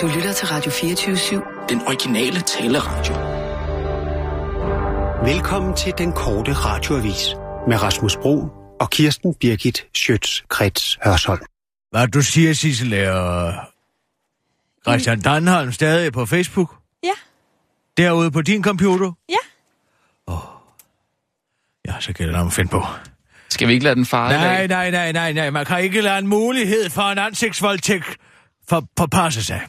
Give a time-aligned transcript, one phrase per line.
[0.00, 1.66] Du lytter til Radio 24-7.
[1.68, 3.14] Den originale taleradio.
[5.32, 7.34] Velkommen til den korte radioavis
[7.68, 8.48] med Rasmus Bro
[8.80, 11.40] og Kirsten Birgit Schøtz-Krets Hørsholm.
[11.90, 13.52] Hvad du siger, Sissel, er
[14.88, 16.74] Christian Danholm stadig på Facebook?
[17.02, 17.12] Ja.
[17.96, 19.12] Derude på din computer?
[19.28, 19.34] Ja.
[21.86, 22.82] Ja, så kan det om finde på.
[23.48, 24.68] Skal vi ikke lade den fare i Nej, dag?
[24.68, 25.50] nej, nej, nej, nej.
[25.50, 28.16] Man kan ikke lade en mulighed for en ansigtsvoldtægt
[28.68, 29.66] for, forpasse sig.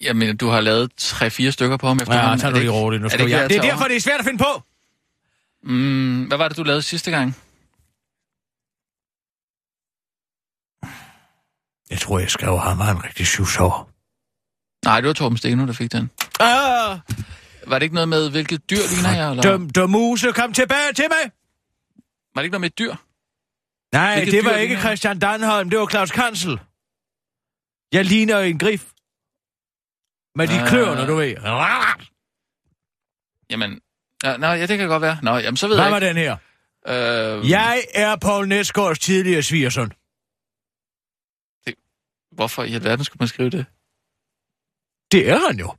[0.00, 2.38] Jamen, du har lavet tre-fire stykker på ham Ja, efterhånden.
[2.40, 3.00] tag Er nu det lige roligt.
[3.02, 3.48] Nu er skal det ikke jeg.
[3.50, 4.62] Det er derfor, det er svært at finde på.
[5.62, 7.36] Mm, hvad var det, du lavede sidste gang?
[11.90, 13.90] Jeg tror, jeg skrev ham var en rigtig syvsår.
[14.84, 16.10] Nej, det var Torben Steno, der fik den.
[16.40, 16.98] Ah,
[17.66, 19.30] Var det ikke noget med, hvilket dyr ligner jeg?
[19.30, 19.42] Eller?
[19.42, 21.32] dømte muse, kom tilbage til mig.
[22.34, 22.94] Var det ikke noget med et dyr?
[23.92, 24.82] Nej, Hvilket det var dyr ikke ligner?
[24.88, 26.60] Christian Danholm, det var Claus Kansel.
[27.92, 28.84] Jeg ligner en grif.
[30.34, 30.68] Med de Ah.
[30.68, 31.34] kløerne, du ved.
[33.50, 33.80] Jamen,
[34.24, 35.18] ja, nå, ja, det kan godt være.
[35.22, 36.08] Nå, jamen, så ved Hvad jeg var ikke.
[36.08, 36.36] den her?
[37.38, 39.92] Øh, Jeg er Paul Næsgaards tidligere svigersøn.
[42.32, 43.66] Hvorfor i alverden skulle man skrive det?
[45.12, 45.74] Det er han jo.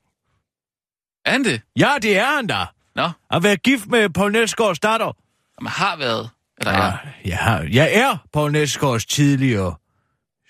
[1.26, 1.62] Er han det?
[1.76, 2.66] Ja, det er han da.
[2.96, 5.18] Nå, At være gift med Paul Næsgaards datter.
[5.62, 6.30] man har været.
[6.58, 6.98] Eller Ja, ja.
[7.26, 9.76] jeg, har, jeg er Paul Næsgaards tidligere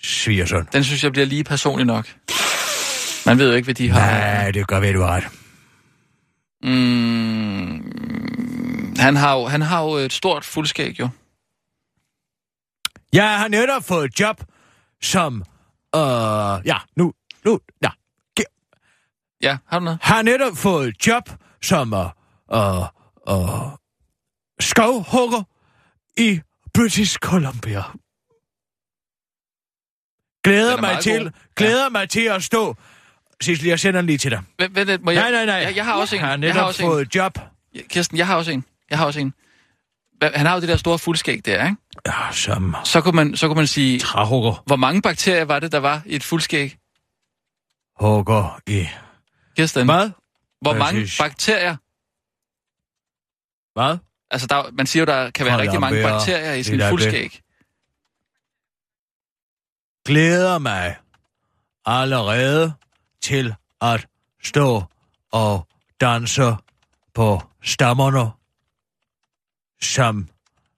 [0.04, 0.68] svigersøn.
[0.74, 2.16] Den synes jeg bliver lige personlig nok.
[3.30, 4.00] Man ved jo ikke, hvad de har.
[4.00, 5.24] Nej, det gør ved du ret.
[6.64, 7.80] Mm,
[8.98, 11.10] han, har jo, han har jo et stort fuldskæg, jo.
[13.14, 14.44] Jeg har netop fået job
[15.02, 15.44] som...
[15.96, 17.14] Øh, ja, nu,
[17.46, 17.90] nu, ja.
[19.42, 20.00] Ja, har du noget?
[20.02, 21.30] Har netop fået job
[21.62, 22.06] som øh,
[22.54, 22.82] øh,
[23.30, 23.72] øh,
[24.60, 25.44] skovhugger
[26.18, 26.42] i
[26.74, 27.84] British Columbia.
[30.44, 31.32] Glæder er mig til, god.
[31.56, 32.76] glæder mig til at stå...
[33.42, 34.42] Sissel, jeg sender den lige til dig.
[34.60, 35.22] Vent, vent må jeg...
[35.22, 35.56] nej, nej, nej.
[35.56, 36.20] Jeg, jeg har også en.
[36.22, 36.90] Jeg har Jeg netop har også en.
[36.90, 37.40] fået job.
[37.76, 38.66] Ja, Kirsten, jeg har også en.
[38.90, 39.34] Jeg har også en.
[40.22, 41.76] Han har jo det der store fuldskæg der, ikke?
[42.08, 44.64] Ja, som Så kunne man, så kunne man sige, træhugger.
[44.66, 46.78] hvor mange bakterier var det, der var i et fuldskæg?
[48.00, 48.88] Hugger i...
[49.58, 50.10] Kirsten, Hvad?
[50.62, 51.18] hvor mange Præcis.
[51.18, 51.76] bakterier?
[53.80, 53.98] Hvad?
[54.32, 56.80] Altså, der, man siger jo, der kan være Hold rigtig mange bakterier i Det sådan
[56.80, 57.40] da fuldskæg.
[60.06, 60.96] Glæder mig
[61.86, 62.74] allerede
[63.22, 64.08] til at
[64.44, 64.84] stå
[65.32, 65.68] og
[66.02, 66.56] danse
[67.14, 68.32] på stammerne,
[69.82, 70.28] som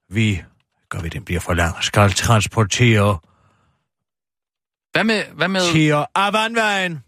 [0.09, 0.43] vi,
[0.89, 3.19] gør vi den bliver for lang, skal transportere
[4.91, 7.03] Hvad med, hvad med, til Avandvejen.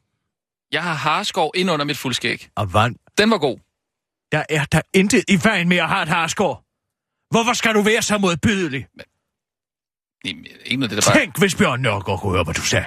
[0.72, 2.50] jeg har harskov ind under mit fuldskæg.
[2.58, 3.58] Avand, Den var god.
[4.32, 6.64] der er der intet i vejen med at have et harskår.
[7.32, 8.88] Hvorfor skal du være så modbydelig?
[10.26, 11.20] Jamen, Ikke noget, det der bare...
[11.20, 12.86] Tænk, hvis Bjørn Nørgaard kunne høre, hvad du sagde.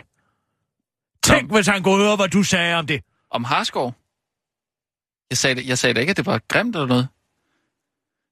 [1.26, 3.00] Tænk, hvis han kunne høre, hvad du sagde om det.
[3.30, 3.94] Om harskov?
[5.30, 7.08] Jeg sagde, jeg sagde da ikke, at det var grimt eller noget.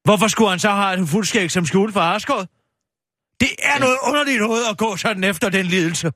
[0.05, 2.49] Hvorfor skulle han så have et fuldskæg som skjul for harskåret?
[3.41, 6.12] Det er noget underligt noget at gå sådan efter den lidelse.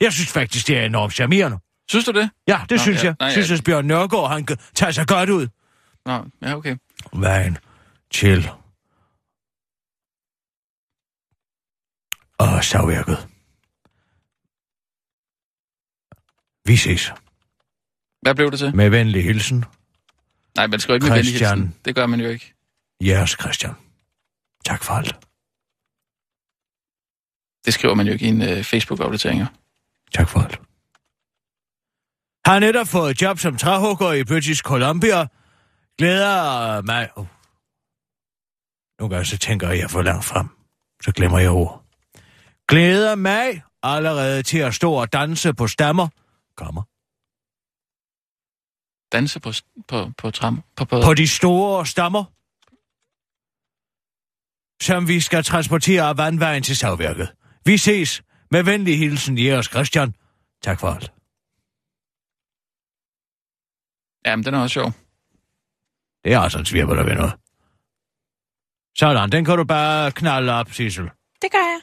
[0.00, 1.58] Jeg synes faktisk, det er enormt charmerende.
[1.90, 2.30] Synes du det?
[2.48, 3.16] Ja, det Nå, synes ja, jeg.
[3.20, 3.32] nej, ja.
[3.32, 5.48] synes, at Bjørn Nørgaard, han tager sig godt ud.
[6.06, 6.76] Nå, ja, okay.
[7.12, 7.58] Vejen
[8.10, 8.50] til
[12.38, 13.28] og savværket.
[16.64, 17.12] Vi ses.
[18.22, 18.76] Hvad blev det til?
[18.76, 19.64] Med venlig hilsen,
[20.56, 21.58] Nej, man skal jo ikke med venlig Christian.
[21.58, 21.78] hilsen.
[21.84, 22.54] Det gør man jo ikke.
[23.02, 23.74] jeres Christian.
[24.64, 25.16] Tak for alt.
[27.66, 29.42] Det skriver man jo ikke i en uh, Facebook-opdatering.
[30.14, 30.60] Tak for alt.
[32.46, 35.26] Har netop fået job som træhugger i British Columbia.
[35.98, 37.08] Glæder mig...
[37.16, 37.26] Oh.
[38.98, 40.48] Nogle gange så tænker jeg for langt frem.
[41.02, 41.84] Så glemmer jeg ord.
[42.68, 46.08] Glæder mig allerede til at stå og danse på stammer.
[46.64, 46.82] Kommer.
[49.12, 49.50] Danse på,
[49.88, 50.62] på, på tram.
[50.76, 52.24] På, på, På de store stammer.
[54.82, 57.28] Som vi skal transportere af vandvejen til savværket.
[57.64, 58.22] Vi ses.
[58.50, 60.14] Med venlig hilsen, Jeres Christian.
[60.62, 61.12] Tak for alt.
[64.26, 64.90] Jamen, den er også sjov.
[66.24, 67.32] Det er altså en svirper, der ved noget.
[68.96, 71.10] Sådan, den kan du bare knalde op, Sissel.
[71.42, 71.80] Det gør jeg.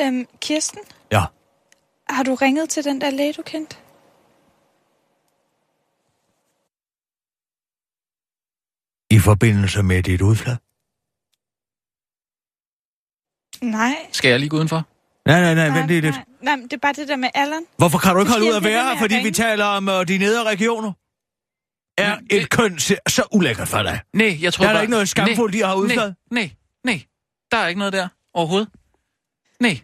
[0.00, 0.80] Øhm, Kirsten,
[1.12, 1.22] Ja.
[2.08, 3.76] har du ringet til den der læge, du kendte?
[9.12, 10.56] I forbindelse med dit udflad?
[13.70, 13.94] Nej.
[14.12, 14.86] Skal jeg lige gå udenfor?
[15.26, 16.14] Nej, nej, nej, vent lige lidt.
[16.14, 17.62] Nej, nej, men det er bare det der med Allan.
[17.76, 19.32] Hvorfor kan du ikke holde ud at være her, fordi at vi ringe.
[19.32, 20.92] taler om uh, de nedre regioner?
[21.98, 22.78] Er Men et det- køn
[23.08, 24.00] så ulækkert for dig?
[24.14, 24.82] Nej, jeg tror Der er der bare...
[24.84, 26.12] ikke noget skamfuldt i at have udflad?
[26.30, 26.50] Nej, nej,
[26.84, 27.02] nej.
[27.50, 28.68] Der er ikke noget der overhovedet.
[29.60, 29.80] Nej.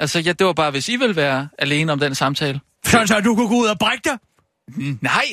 [0.00, 2.60] Altså, ja, det var bare, hvis I vil være alene om den samtale.
[2.84, 4.18] Sådan så du kunne gå ud og brække dig?
[5.02, 5.24] Nej.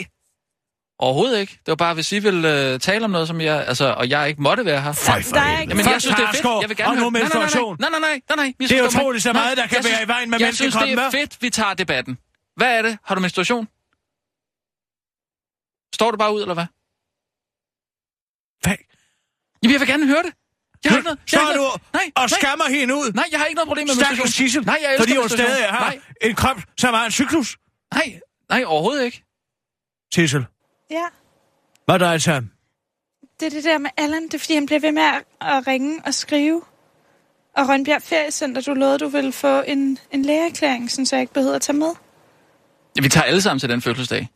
[0.99, 1.53] Overhovedet ikke.
[1.53, 3.67] Det var bare, hvis I vil øh, tale om noget, som jeg...
[3.67, 4.91] Altså, og jeg ikke måtte være her.
[4.91, 5.69] Føj for helvede.
[5.69, 6.61] Jamen, jeg synes, det er fedt.
[6.61, 7.89] Jeg vil gerne og nu høre- Nej, nej, nej.
[7.89, 8.53] Nej, nej, nej, nej, nej.
[8.59, 11.09] Det er utroligt så meget, der kan være i vejen med Jeg synes, det er
[11.11, 12.17] fedt, vi tager debatten.
[12.55, 12.97] Hvad er det?
[13.05, 13.65] Har du menstruation?
[15.95, 16.65] Står du bare ud, eller hvad?
[18.63, 18.77] Hvad?
[19.63, 20.33] Jamen, jeg vil gerne høre det.
[20.83, 21.19] Jeg har ikke noget...
[21.31, 23.11] jeg har ikke noget- nej, og nej, skammer hende ud?
[23.13, 24.47] nej, jeg har ikke noget problem med Stakkels menstruation.
[24.47, 27.57] Sissel, Nej, jeg fordi hun stadig har Nej, en krop, som har en cyklus.
[27.93, 28.19] nej,
[28.49, 29.23] nej, overhovedet ikke.
[30.13, 30.45] Sissel,
[30.91, 31.03] Ja,
[31.85, 32.49] hvad drejer det sig om?
[33.39, 34.23] det er det der med Allan.
[34.23, 35.01] Det er, fordi han bliver ved med
[35.41, 36.61] at, ringe og skrive.
[37.57, 41.33] Og Rønbjerg Feriecenter, du lovede, du ville få en, en lægeerklæring, sådan så jeg ikke
[41.33, 41.91] behøver at tage med.
[42.97, 44.29] Ja, vi tager alle sammen til den fødselsdag.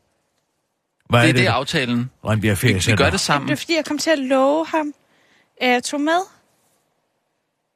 [1.10, 2.12] Hvad Det er er det, det, aftalen.
[2.24, 2.98] Rønbjerg Vi, vi Feriecenter?
[2.98, 3.52] gør det Det sammen.
[3.52, 4.94] er fordi, jeg kom til at love ham,
[5.62, 6.20] at jeg tog med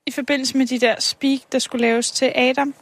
[0.08, 2.74] i forbindelse med de der speak, der skulle laves til Adam.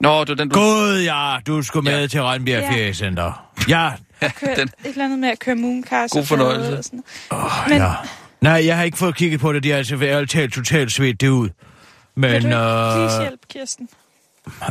[0.00, 0.54] Nå, det var den, du...
[0.54, 2.06] God, ja, du skulle med Ja.
[2.06, 2.70] til Rønbjerg Ja.
[2.70, 3.50] Feriecenter.
[3.68, 3.92] Ja,
[4.30, 6.10] Kør, Den- Et eller andet med at køre mooncars.
[6.10, 6.78] God og fornøjelse.
[6.78, 7.44] og sådan noget.
[7.44, 7.92] Åh, Men- ja.
[8.40, 9.62] Nej, jeg har ikke fået kigget på det.
[9.62, 11.48] De har altså været talt totalt svedt det ud.
[12.16, 13.88] Men Vil du ikke øh, hjælpe, Kirsten?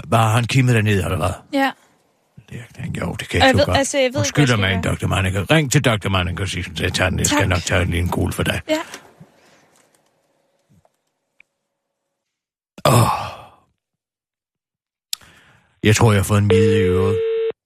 [0.07, 1.29] var han kimmet derned, eller hvad?
[1.53, 1.71] Ja.
[2.49, 3.77] Det er, jo, det kan jeg jeg ved- godt.
[3.77, 5.07] altså, jeg ved Hun skylder mig en skal Dr.
[5.07, 5.41] Manneke.
[5.41, 6.09] Ring til Dr.
[6.09, 7.19] Manneke og sig, at jeg tager den.
[7.19, 7.47] Jeg skal Tak.
[7.47, 8.61] nok tage en lille kugle for dig.
[8.69, 8.77] Ja.
[15.83, 17.17] Jeg tror, jeg har fået en mide i øret.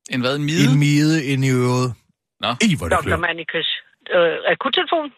[0.09, 0.35] En hvad?
[0.35, 0.71] En mide?
[0.71, 1.95] En mide ind i øret.
[2.39, 2.49] Nå.
[2.61, 3.17] I, hvor er det Dr.
[3.17, 3.69] Manikes
[4.15, 5.11] øh, akuttelefon.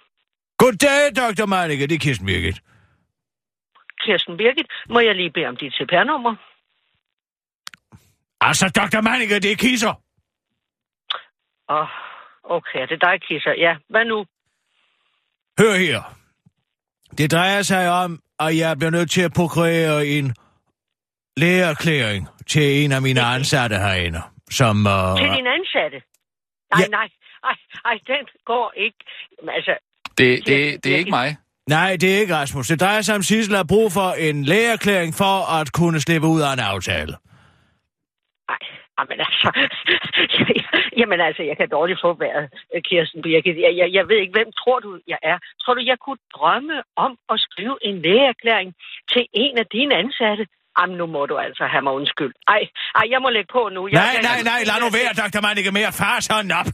[0.58, 1.46] Goddag, Dr.
[1.46, 1.88] Manneke.
[1.88, 2.62] Det er Kirsten Birgit.
[4.06, 6.36] Kirsten Birgit, må jeg lige bede om dit CPR-nummer?
[8.42, 9.02] Altså, Dr.
[9.02, 9.94] Manneke, det er kisser.
[11.70, 11.88] Åh, oh,
[12.58, 13.54] okay, det er dig, Kisser.
[13.58, 14.26] Ja, hvad nu?
[15.60, 16.18] Hør her.
[17.18, 20.36] Det drejer sig om, at jeg bliver nødt til at prokreere en
[21.38, 24.76] lægeerklæring til en af mine ansatte herinde, som...
[24.86, 25.98] Uh, Til din ansatte?
[26.74, 26.88] Nej, Ja.
[26.88, 27.08] nej,
[27.44, 27.56] nej,
[27.86, 28.98] nej, den går ikke.
[29.58, 29.74] Altså,
[30.18, 31.38] Det, det, det er ikke mig.
[31.68, 32.68] Nej, det er ikke Rasmus.
[32.68, 36.42] Det drejer sig om, Sissel har brug for en lægeerklæring for at kunne slippe ud
[36.42, 37.14] af en aftale.
[38.98, 39.48] nej, men altså,
[41.00, 42.46] jamen altså, jeg kan dårligt få været
[42.90, 43.58] Kirsten Birgit.
[43.66, 45.38] Jeg, jeg, jeg ved ikke, hvem tror du, jeg er?
[45.62, 48.70] Tror du, jeg kunne drømme om at skrive en lægeerklæring
[49.12, 50.44] til en af dine ansatte?
[50.80, 52.34] Jamen, nu må du altså have mig undskyld.
[52.48, 52.62] Ej,
[52.96, 53.82] ej, jeg må lægge på nu.
[53.88, 55.42] Jeg, Nej, nej, nej, lad nu være, Dr.
[55.42, 56.70] Manneke, mere far sådan op.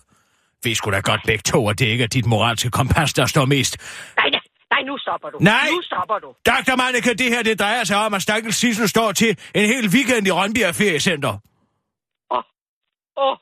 [0.64, 3.46] Vi skulle da godt begge to, at det ikke er dit moralske kompas, der står
[3.46, 3.74] mest.
[4.18, 5.38] Nej, nej, nej, nu stopper du.
[5.42, 5.68] Nej.
[5.72, 6.30] Nu stopper du.
[6.52, 6.76] Dr.
[6.82, 10.28] Manneke, det her, det drejer sig om, at stakkels Sissel står til en hel weekend
[10.28, 11.34] i Rønbjerg Feriecenter.
[12.32, 12.44] Åh,
[13.26, 13.38] oh,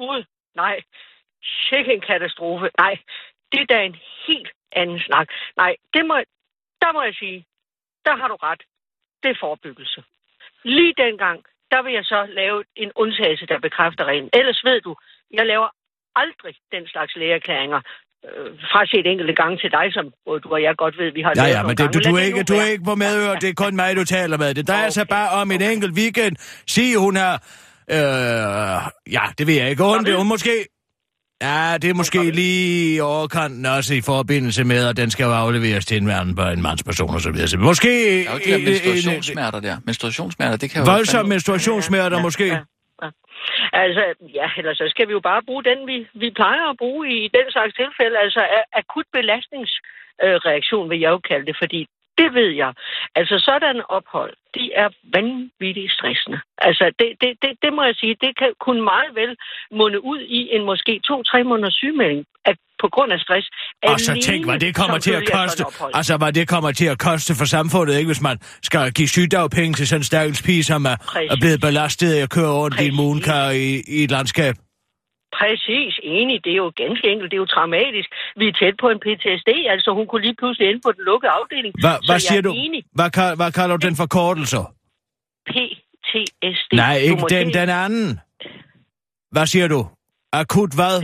[0.00, 0.24] Gud,
[0.56, 0.76] nej.
[1.68, 2.66] Sikke en katastrofe.
[2.78, 2.94] Nej,
[3.52, 3.96] det er da en
[4.26, 5.26] helt anden snak.
[5.56, 6.14] Nej, det må,
[6.82, 7.38] der må jeg sige,
[8.06, 8.62] der har du ret.
[9.22, 10.00] Det er forebyggelse.
[10.64, 11.38] Lige dengang,
[11.72, 14.30] der vil jeg så lave en undtagelse, der bekræfter reglen.
[14.32, 14.92] Ellers ved du,
[15.38, 15.68] jeg laver
[16.22, 17.80] aldrig den slags lægeerklæringer.
[18.28, 21.32] Øh, fraset enkelte gange til dig, som både du og jeg godt ved, vi har
[21.36, 21.92] Ja, ja, men det, gange.
[21.92, 24.36] du, du, er ikke, du er ikke på medhør, det er kun mig, du taler
[24.38, 24.54] med.
[24.54, 26.34] Det drejer sig Okay, bare om en enkelt weekend.
[26.74, 27.34] Sige, hun har...
[27.96, 28.78] Øh,
[29.16, 29.82] ja, det ved jeg ikke.
[29.82, 30.52] Hun, hun måske...
[31.42, 35.32] Ja, det er måske lige i overkanten også i forbindelse med, at den skal jo
[35.32, 37.48] afleveres til en, mand, en mandsperson og så videre.
[37.48, 37.90] Så måske...
[38.24, 39.76] Der er jo ikke de der en- en- menstruationssmerter der.
[39.86, 40.92] Menstruationssmerter, det kan jo...
[40.92, 42.46] Voldsom menstruationssmerter måske.
[42.46, 42.58] Ja,
[43.02, 43.08] ja.
[43.72, 44.02] Altså,
[44.38, 47.28] ja, ellers så skal vi jo bare bruge den, vi, vi plejer at bruge i
[47.38, 48.16] den slags tilfælde.
[48.24, 48.40] Altså,
[48.80, 51.80] akut belastningsreaktion vil jeg jo kalde det, fordi
[52.20, 52.72] det ved jeg.
[53.18, 56.38] Altså, sådan ophold, de er vanvittigt stressende.
[56.68, 59.32] Altså, det, det, det, det må jeg sige, det kan kunne meget vel
[59.78, 63.46] munde ud i en måske to-tre måneders sygemelding at, på grund af stress.
[63.82, 65.64] Og så tænk, hvad det kommer til at koste.
[65.94, 68.06] Altså, hvad det kommer til at koste for samfundet, ikke?
[68.12, 70.96] Hvis man skal give sygdagpenge til sådan en stakkels pige, som er,
[71.32, 72.96] er blevet belastet af at køre rundt i en
[73.54, 74.54] i, i et landskab.
[75.38, 76.44] Præcis, enig.
[76.44, 77.30] Det er jo ganske enkelt.
[77.30, 78.08] Det er jo traumatisk.
[78.36, 81.30] Vi er tæt på en PTSD, altså hun kunne lige pludselig ind på den lukkede
[81.38, 81.74] afdeling.
[81.84, 82.52] Hvad, Så hvad siger er du?
[82.64, 82.82] enig.
[82.98, 84.64] Hvad, kal- hvad kalder du den forkortelser?
[85.50, 86.72] PTSD.
[86.72, 88.20] Nej, ikke den, se- den anden.
[89.30, 89.80] Hvad siger du?
[90.32, 90.96] Akut hvad?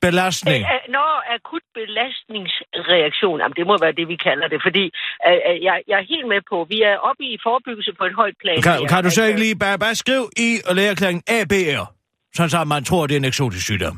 [0.00, 0.62] Belastning.
[0.64, 1.04] Øh, øh, Nå,
[1.34, 3.40] akut belastningsreaktion.
[3.40, 4.84] Jamen, det må være det, vi kalder det, fordi
[5.28, 8.14] øh, øh, jeg, jeg er helt med på, vi er oppe i forebyggelse på et
[8.14, 8.62] højt plan.
[8.62, 8.86] Kan, her.
[8.86, 11.95] kan du så ikke lige bare, bare skrive i og lægeerklæringen ABR?
[12.36, 13.96] Sådan så man tror, det er en eksotisk sygdom.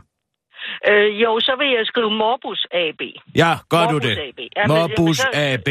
[0.90, 3.00] Øh, jo, så vil jeg skrive Morbus AB.
[3.42, 4.18] Ja, gør du Morbus det?
[4.18, 4.40] AB.
[4.56, 5.68] Jamen, Morbus jamen, så- AB.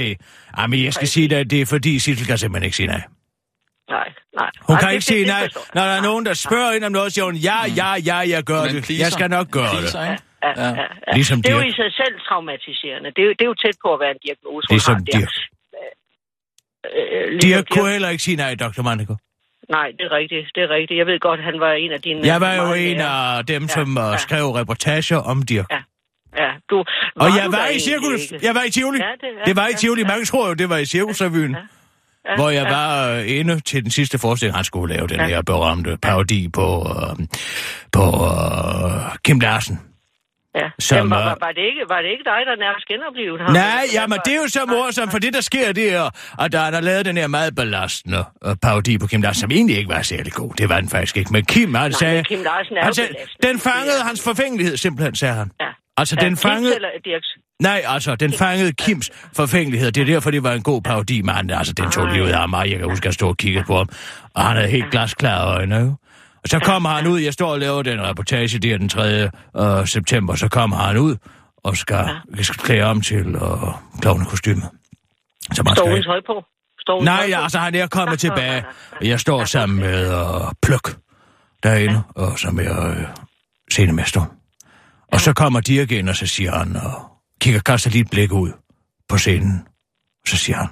[0.58, 3.02] Jamen, jeg skal sige dig, at det er fordi, Sissel kan simpelthen ikke sige nej.
[3.90, 4.08] Nej,
[4.40, 4.50] nej.
[4.68, 5.38] Hun nej, kan det- ikke det- sige det nej.
[5.38, 5.50] jeg.
[5.76, 8.18] Når der er Nej, nogen, der spørger ind om noget, siger hun, ja, ja, ja,
[8.36, 8.84] jeg gør Men det.
[8.84, 9.04] pleaser.
[9.06, 9.80] Jeg skal nok gøre det.
[9.80, 10.24] Pleaser, ikke?
[10.44, 10.68] Ja, Ja.
[10.70, 11.14] ja, ja.
[11.20, 13.10] Ligesom det er jo i sig selv traumatiserende.
[13.16, 15.00] Det er, jo, det er jo tæt på at være en diagnose, hun Ligesom har
[15.00, 15.18] der.
[15.20, 15.34] Dirk.
[16.98, 18.82] Øh, ligesom Dirk kunne heller ikke sige nej, Dr.
[18.82, 19.16] Manneke.
[19.70, 20.98] Nej, det er rigtigt, det er rigtigt.
[20.98, 22.20] Jeg ved godt, han var en af dine...
[22.28, 24.12] Jeg var jo en af dem, Ja, som ja.
[24.14, 25.66] øh, skrev reportager om Dirk.
[25.72, 25.80] Ja.
[26.44, 26.78] Ja, du...
[26.80, 28.44] Og var jeg du var i cirkus.
[28.44, 28.98] Jeg var i Tivoli.
[29.00, 30.02] Ja, det- ja, Det var i ja, Tivoli.
[30.02, 30.08] ja.
[30.08, 31.56] Mange tror jo, det var i Cirkusrevyen.
[32.30, 32.74] Ja, Hvor jeg ja.
[32.76, 35.28] var øh, inde til den sidste forestilling, han skulle lave den Ja.
[35.28, 37.28] her berømte parodi på, øh,
[37.94, 39.80] på øh, Kim Larsen.
[40.62, 40.68] Ja.
[40.80, 43.52] som, Jamen, var, var, det ikke, var det ikke dig, der nærmest genoplevet ham?
[43.54, 46.06] Nej, jamen det er jo så morsomt, for det der sker, det er,
[46.44, 49.78] at der har lavet den her meget belastende øh, parodi på Kim Larsen, som egentlig
[49.78, 50.52] ikke var særlig god.
[50.58, 51.34] Det var den faktisk ikke.
[51.34, 52.16] Men Kim, han sagde...
[52.16, 55.52] men Kim Larsen er han sagde, den fangede er- hans forfængelighed, simpelthen, sagde han.
[55.62, 55.66] Ja.
[55.98, 56.76] Altså, Ja, den fangede...
[57.62, 59.92] Nej, altså, den fangede Kims forfængelighed.
[59.92, 62.50] Det er derfor, det var en god parodi, men han, altså, den tog livet af
[62.50, 62.70] mig.
[62.72, 63.90] Jeg kan huske, at jeg stod og kiggede på ham.
[64.36, 65.76] Og han havde helt glasklare øjne.
[65.76, 65.96] jo.
[66.48, 67.20] Og så kommer han ud.
[67.20, 69.30] Jeg står og laver den reportage der den 3.
[69.58, 70.36] Øh, september.
[70.36, 71.16] Så kommer han ud
[71.58, 72.44] og skal, ja.
[72.44, 73.42] skal klæde om til øh,
[74.02, 74.62] klovnekostyme.
[75.54, 76.04] Så man Står skal...
[76.04, 76.44] tøj på?
[76.80, 78.66] Står Nej, ja, altså, han er kommet tilbage.
[78.92, 80.98] Og jeg står sammen med øh, Pluk
[81.64, 83.04] derinde, og som er øh,
[83.72, 84.26] scenemester.
[85.12, 87.12] Og så kommer Dirk ind, og så siger han, og
[87.42, 88.52] kigger kaster lige et blik ud
[89.10, 89.68] på scenen.
[90.24, 90.68] Og så siger han,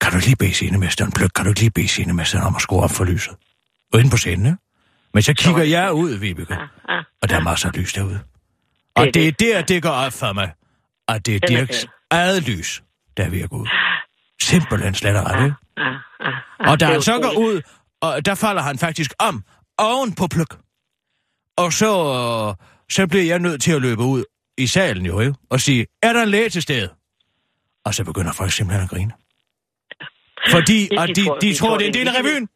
[0.00, 2.62] kan du ikke lige bede scenemesteren, Pluk, kan du ikke lige bede scenemesteren om at
[2.62, 3.34] skrue op for lyset?
[3.94, 4.58] Og inde på scenen?
[5.14, 8.20] Men så kigger jeg ud, Vibeke, Ja, og der er masser af lys derude.
[8.96, 10.52] Og Det det er er der, det går op for mig,
[11.08, 12.82] at det er Dirks eget lys,
[13.16, 13.66] der virker ud.
[14.42, 15.84] Simpelthen slet og ret, ja,
[16.64, 17.62] ja, Og da han så går ud,
[18.00, 19.44] og der falder han faktisk om,
[19.78, 20.58] oven på pluk.
[21.56, 22.54] Og så,
[22.90, 24.24] så bliver jeg nødt til at løbe ud
[24.58, 25.34] i salen jo, ikke?
[25.50, 26.88] og sige, er der en læge til stede?
[27.84, 29.12] Og så begynder folk simpelthen at grine.
[30.50, 32.48] Fordi de de, tror- de, tror, det er en del af en revyen.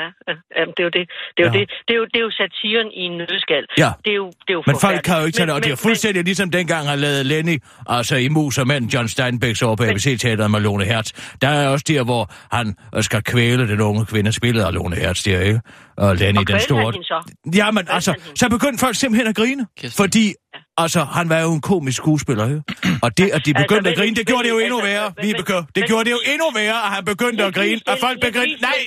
[0.00, 1.04] Ja, ja, jamen, det er jo det.
[1.36, 1.58] Det er jo, Ja.
[1.58, 1.70] det.
[1.88, 3.64] Det er jo, det er jo satiren i en nødskal.
[3.78, 3.90] Ja.
[4.04, 5.66] Det er jo, det er jo Men folk kan jo ikke tage det, og det
[5.70, 7.56] er Men- fuldstændig ligesom dengang han lavede Lenny,
[7.86, 11.10] altså i Mus og Mænd, John Steinbecks over på ABC-teateret med Lone Hertz.
[11.42, 12.22] Der er også der, hvor
[12.56, 15.60] han øh, skal kvæle den unge kvinde, spillet af Lone Hertz der, ikke?
[15.96, 16.84] Og Lenny, Og den store...
[16.84, 17.18] han hende så?
[17.56, 20.02] Ja, men altså, så begyndte folk simpelthen at grine, Kirsten.
[20.04, 20.34] fordi...
[20.76, 22.62] Altså, han var jo en komisk skuespiller, ikke?
[23.02, 24.90] Og det, at de Altså, begyndte men- at grine, det gjorde det jo endnu altså,
[24.92, 25.58] værre, Vibeke.
[25.74, 28.62] Det gjorde det jo endnu værre, at han begyndte at grine, at stille, folk begyndte...
[28.62, 28.80] Nej!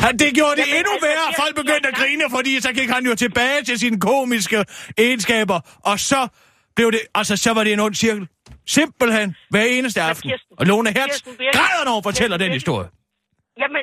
[0.00, 2.88] Han, det gjorde det endnu altså, værre, jeg- folk begyndte at grine, fordi så gik
[2.96, 4.64] han jo tilbage til sine komiske
[4.98, 5.58] egenskaber,
[5.90, 6.28] og så
[6.76, 8.28] blev det, altså så var det en ond cirkel.
[8.66, 10.30] Simpelthen hver eneste aften.
[10.58, 11.22] Og Lone Hertz
[11.56, 12.88] græder, når hun fortæller den historie.
[13.62, 13.82] Jamen,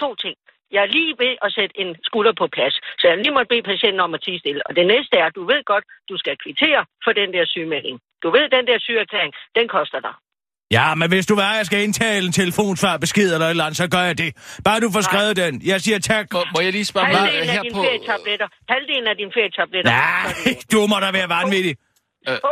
[0.00, 0.36] to ting.
[0.74, 3.64] Jeg er lige ved at sætte en skulder på plads, så jeg lige måtte bede
[3.72, 4.62] patienten om at tige stille.
[4.68, 7.96] Og det næste er, at du ved godt, du skal kvittere for den der sygemelding.
[8.22, 10.14] Du ved, den der sygeerklæring, den koster dig.
[10.76, 13.64] Ja, men hvis du vil have, jeg skal indtale en telefonsvar, besked eller et eller
[13.64, 14.30] andet, så gør jeg det.
[14.66, 15.10] Bare du får Nej.
[15.10, 15.52] skrevet den.
[15.72, 16.26] Jeg siger tak.
[16.32, 17.82] Må, må jeg lige spørge mig Halvdelen af her dine på...
[17.86, 19.90] ferietabletter, halvdelen af dine ferietabletter.
[19.92, 21.74] er Nej, du må da være vanvittig.
[22.28, 22.50] jo.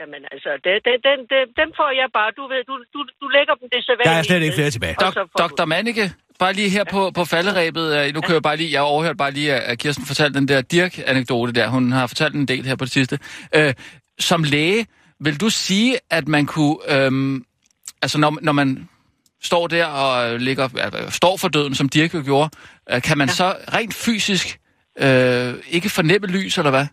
[0.00, 2.30] Jamen altså, det, det, den, det, dem får jeg bare.
[2.38, 4.94] Du ved, du, du, du lægger dem det så Der er slet ikke flere tilbage.
[5.04, 5.64] Dok, Dr.
[5.72, 6.04] Manneke,
[6.42, 7.96] bare lige her på, på falderæbet.
[7.96, 10.60] øh, Nu kan jeg bare lige, jeg overhørte bare lige, at Kirsten fortalte den der
[10.60, 11.68] Dirk-anekdote der.
[11.68, 13.18] Hun har fortalt en del her på det sidste.
[13.54, 13.74] Øh,
[14.20, 14.86] som læge,
[15.20, 16.76] vil du sige, at man kunne...
[16.88, 17.44] Øhm,
[18.02, 18.88] altså, når, når man
[19.42, 20.68] står der og ligger,
[21.04, 22.50] øh, står for døden, som Dirk jo gjorde,
[22.92, 23.34] øh, kan man ja.
[23.34, 24.58] så rent fysisk
[24.98, 26.86] øh, ikke fornemme lys, eller hvad?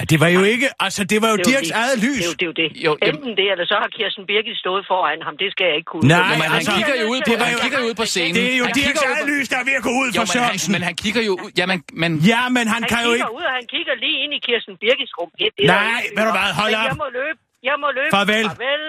[0.00, 1.80] Ja, Det var jo ikke, altså det var jo Det Dirks det.
[1.82, 2.20] eget Det lys.
[2.24, 2.44] er jo det.
[2.44, 2.68] Er jo det.
[2.86, 5.34] Jo, jamen- Enten det, eller så har Kirsten Birgit stået foran ham.
[5.42, 6.06] Det skal jeg ikke kunne.
[6.16, 8.06] Nej, han altså, kigger jo ud på, det var han jo- kigger jo ud på
[8.12, 8.34] scenen.
[8.38, 10.20] Det er jo han Dirks eget på- lys, der er ved at gå ud Jo,
[10.20, 10.70] for men han, Sørensen.
[10.74, 11.50] men han kigger jo ud.
[11.60, 12.10] Jamen, men...
[12.32, 13.38] Ja, men han Han kan jo kigger ikke...
[13.40, 15.30] ud, og han kigger lige ind i Kirsten Birgits rum.
[15.40, 16.86] Det, det Nej, ved du hvad, hold Men op.
[16.90, 17.38] Jeg må løbe.
[17.68, 18.10] Jeg må løbe.
[18.16, 18.46] Farvel.
[18.52, 18.82] Farvel.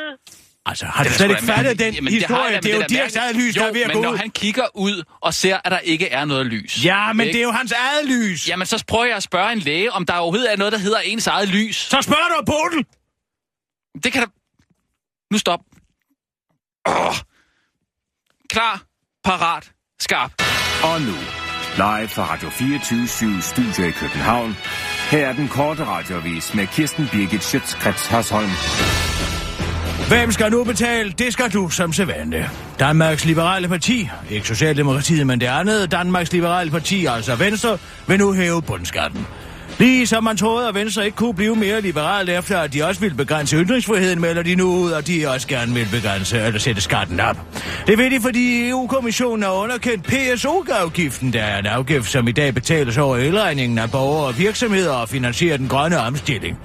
[0.67, 2.55] Altså, har du Det slet ikke fattet men- den jamen, det har historie?
[2.55, 3.87] da, Det er men jo det er Dirks eget lys, der er ved Jo, at
[3.87, 4.17] men gå når ud.
[4.17, 6.85] han kigger ud og ser, at der ikke er noget lys.
[6.85, 7.33] Ja, men ikke?
[7.33, 8.49] det er jo hans eget lys.
[8.49, 10.99] Jamen, så prøver jeg at spørge en læge, om der overhovedet er noget, der hedder
[10.99, 11.75] ens eget lys.
[11.75, 12.85] Så spørger du på den.
[14.03, 14.27] Det kan da...
[15.31, 15.59] Nu stop.
[16.85, 17.15] Oh.
[18.49, 18.81] Klar,
[19.23, 20.31] parat, skarp.
[20.83, 21.15] Og nu,
[21.75, 24.57] live fra Radio 24 Studio i København.
[25.11, 28.49] Her er den korte radiovis med Kirsten Birgit Schøtzgrads Hasholm.
[30.07, 31.11] Hvem skal nu betale?
[31.11, 32.45] Det skal du som sædvanligt.
[32.79, 38.33] Danmarks Liberale Parti, ikke Socialdemokratiet, men det andet Danmarks Liberale Parti, altså Venstre, vil nu
[38.33, 39.27] hæve bundskatten.
[39.79, 43.01] Lige som man troede, at Venstre ikke kunne blive mere liberalt efter, at de også
[43.01, 46.81] ville begrænse ytringsfriheden, melder de nu ud, og de også gerne vil begrænse eller sætte
[46.81, 47.37] skatten op.
[47.87, 52.53] Det vil de, fordi EU-kommissionen har underkendt PSO-afgiften, der er en afgift, som i dag
[52.53, 56.57] betales over elregningen af borgere og virksomheder og finansierer den grønne omstilling.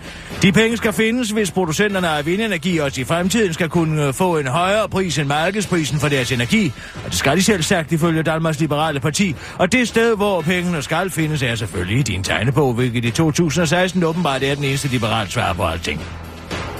[0.42, 4.38] De penge skal findes, hvis producenterne af vindenergi også i fremtiden skal kunne øh, få
[4.38, 6.73] en højere pris end markedsprisen for deres energi.
[7.04, 9.35] Og det skal de selv sagt ifølge Danmarks Liberale Parti.
[9.59, 14.04] Og det sted, hvor pengene skal findes, er selvfølgelig i din tegnebog, hvilket i 2016
[14.04, 16.00] åbenbart er den eneste liberale svar på alting.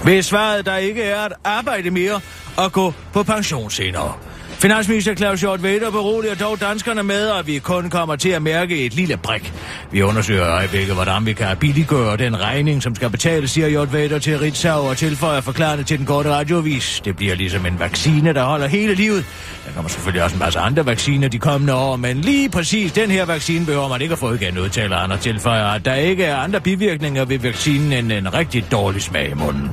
[0.05, 2.21] Hvis svaret der ikke er at arbejde mere
[2.57, 4.13] og gå på pension senere.
[4.61, 8.87] Finansminister Claus Hjort Vedder beroliger dog danskerne med, at vi kun kommer til at mærke
[8.87, 9.53] et lille brik.
[9.91, 13.93] Vi undersøger i øjeblikket, hvordan vi kan billiggøre den regning, som skal betales, siger Hjort
[13.93, 17.03] Vedder til Ritzau og tilføjer forklarende til den korte radiovis.
[17.05, 19.25] Det bliver ligesom en vaccine, der holder hele livet.
[19.67, 23.11] Der kommer selvfølgelig også en masse andre vacciner de kommende år, men lige præcis den
[23.11, 26.25] her vaccine behøver man ikke at få igen, udtaler han og tilføjer, at der ikke
[26.25, 29.71] er andre bivirkninger ved vaccinen end en rigtig dårlig smag i munden.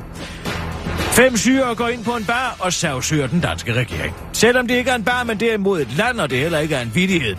[0.99, 4.15] Fem syre går ind på en bar og savsøger den danske regering.
[4.33, 6.81] Selvom det ikke er en bar, men derimod et land, og det heller ikke er
[6.81, 7.35] en vidighed.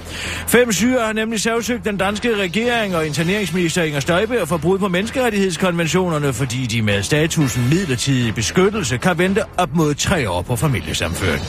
[0.48, 4.88] Fem syre har nemlig savsøgt den danske regering og interneringsminister Inger Støjberg for brud på
[4.88, 11.42] menneskerettighedskonventionerne, fordi de med statusen midlertidig beskyttelse kan vente op mod tre år på familiesamføring.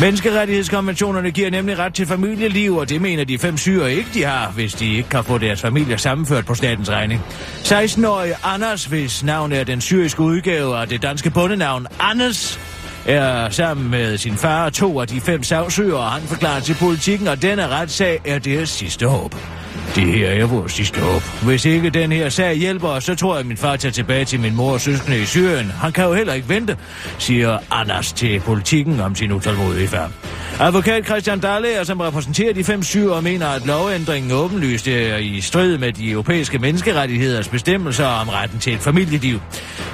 [0.00, 4.50] Menneskerettighedskonventionerne giver nemlig ret til familieliv, og det mener de fem syre ikke, de har,
[4.50, 7.22] hvis de ikke kan få deres familie sammenført på statens regning.
[7.62, 12.56] 16-årige Anders, hvis navn er den syriske udgave af det danske bundenavn Anders,
[13.06, 16.74] er sammen med sin far og to af de fem sagsøgere, og han forklarer til
[16.74, 19.34] politikken, at denne retssag er deres sidste håb.
[19.94, 21.22] Det her er vores sidste håb.
[21.42, 24.40] Hvis ikke den her sag hjælper, så tror jeg, at min far tager tilbage til
[24.40, 25.70] min mor og søskende i Syrien.
[25.70, 26.76] Han kan jo heller ikke vente,
[27.18, 30.10] siger Anders til politikken om sin utålmodige far.
[30.60, 35.40] Advokat Christian Dallager, som repræsenterer de fem syge og mener, at lovændringen åbenlyst er i
[35.40, 39.40] strid med de europæiske menneskerettigheders bestemmelser om retten til et familieliv.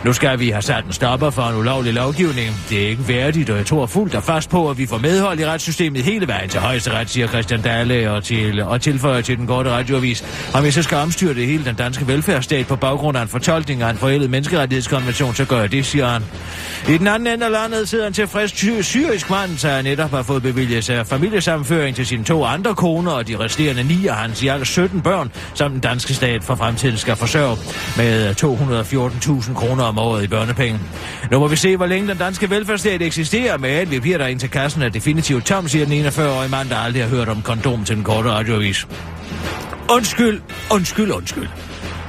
[0.04, 2.54] Nu skal vi have sat en stopper for en ulovlig lovgivning.
[2.70, 5.40] Det er ikke værdigt, og jeg tror fuldt og fast på, at vi får medhold
[5.40, 9.46] i retssystemet hele vejen til højesteret, siger Christian Dalle og, til, og tilføjer til den
[9.46, 10.24] korte radioavis.
[10.54, 13.82] Om jeg så skal omstyre det hele den danske velfærdsstat på baggrund af en fortolkning
[13.82, 16.22] af en forældet menneskerettighedskonvention, så gør jeg det, siger han.
[16.88, 20.22] I den anden ende af landet sidder en tilfreds sy- syrisk mand, der netop har
[20.22, 24.42] fået bevilget sig familiesammenføring til sine to andre koner og de resterende ni af hans
[24.42, 27.56] i alt 17 børn, som den danske stat for fremtiden skal forsørge
[27.96, 28.30] med
[29.50, 30.80] 214.000 kroner om året i børnepenge.
[31.30, 34.40] Nu må vi se, hvor længe den danske velfærdsstat eksisterer, med vi bliver der ind
[34.40, 37.84] til kassen er definitivt tom, siger den 41-årige mand, der aldrig har hørt om kondom
[37.84, 38.86] til den korte radioavis.
[39.90, 40.40] Undskyld,
[40.70, 41.48] undskyld, undskyld.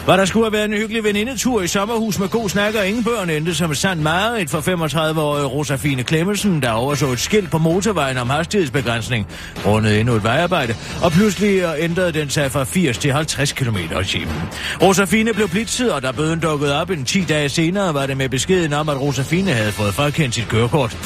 [0.07, 3.03] Hvad der skulle have været en hyggelig venindetur i sommerhus med god snak og ingen
[3.03, 7.57] børn endte som et sandt mareridt for 35-årige Rosafine Klemmensen, der overså et skilt på
[7.57, 9.27] motorvejen om hastighedsbegrænsning,
[9.65, 14.05] rundet endnu et vejarbejde, og pludselig ændrede den sig fra 80 til 50 km i
[14.05, 14.35] timen.
[14.81, 18.29] Rosafine blev blitzet, og da bøden dukkede op en 10 dage senere, var det med
[18.29, 20.97] beskeden om, at Rosafine havde fået frakendt sit kørekort.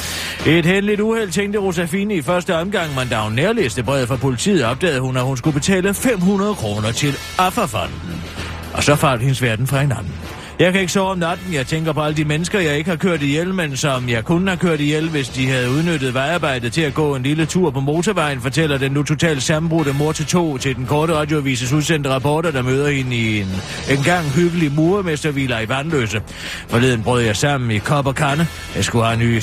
[0.46, 4.64] Et heldigt uheld tænkte Rosafine i første omgang, men da hun nærlæste brevet fra politiet,
[4.64, 8.22] opdagede hun, at hun skulle betale 500 kroner til Afferfonden.
[8.72, 10.14] Og så faldt hendes verden fra hinanden.
[10.58, 11.54] Jeg kan ikke sove om natten.
[11.54, 14.50] Jeg tænker på alle de mennesker, jeg ikke har kørt ihjel, men som jeg kunne
[14.50, 17.80] have kørt ihjel, hvis de havde udnyttet vejarbejdet til at gå en lille tur på
[17.80, 22.50] motorvejen, fortæller den nu totalt sammenbrudte mor til to til den korte radioavises udsendte rapporter,
[22.50, 23.48] der møder hende i en
[23.90, 26.22] engang hyggelig murmesterviler i Vandløse.
[26.68, 28.46] Forleden brød jeg sammen i kop og kande.
[28.76, 29.40] Jeg skulle have en ny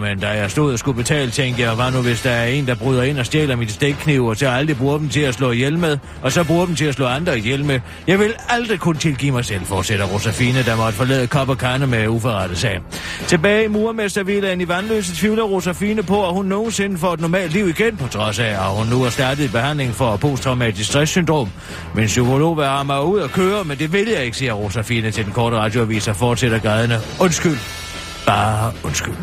[0.00, 2.66] men da jeg stod og skulle betale, tænkte jeg, hvad nu hvis der er en,
[2.66, 5.50] der bryder ind og stjæler mit stekkniv, og så aldrig bruger dem til at slå
[5.50, 7.80] ihjel med, og så bruger dem til at slå andre ihjel med.
[8.06, 11.86] Jeg vil aldrig kunne tilgive mig selv, fortsætter Rosafine, der måtte forlade kop og kande
[11.86, 12.80] med uforrettet sag.
[13.26, 17.68] Tilbage i murmestervillaen i Vandløse tvivler Rosafine på, at hun nogensinde får et normalt liv
[17.68, 21.48] igen, på trods af, at hun nu har startet i behandling for posttraumatisk stresssyndrom.
[21.94, 25.10] Min psykolog vil have mig ud og køre, men det vil jeg ikke, siger Rosafine
[25.10, 27.00] til den korte radioavis og fortsætter grædende.
[27.20, 27.58] Undskyld.
[28.26, 29.14] Bare undskyld.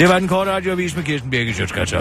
[0.00, 1.92] Det var den korte radioavis med Kirsten Birke Sjøtskrets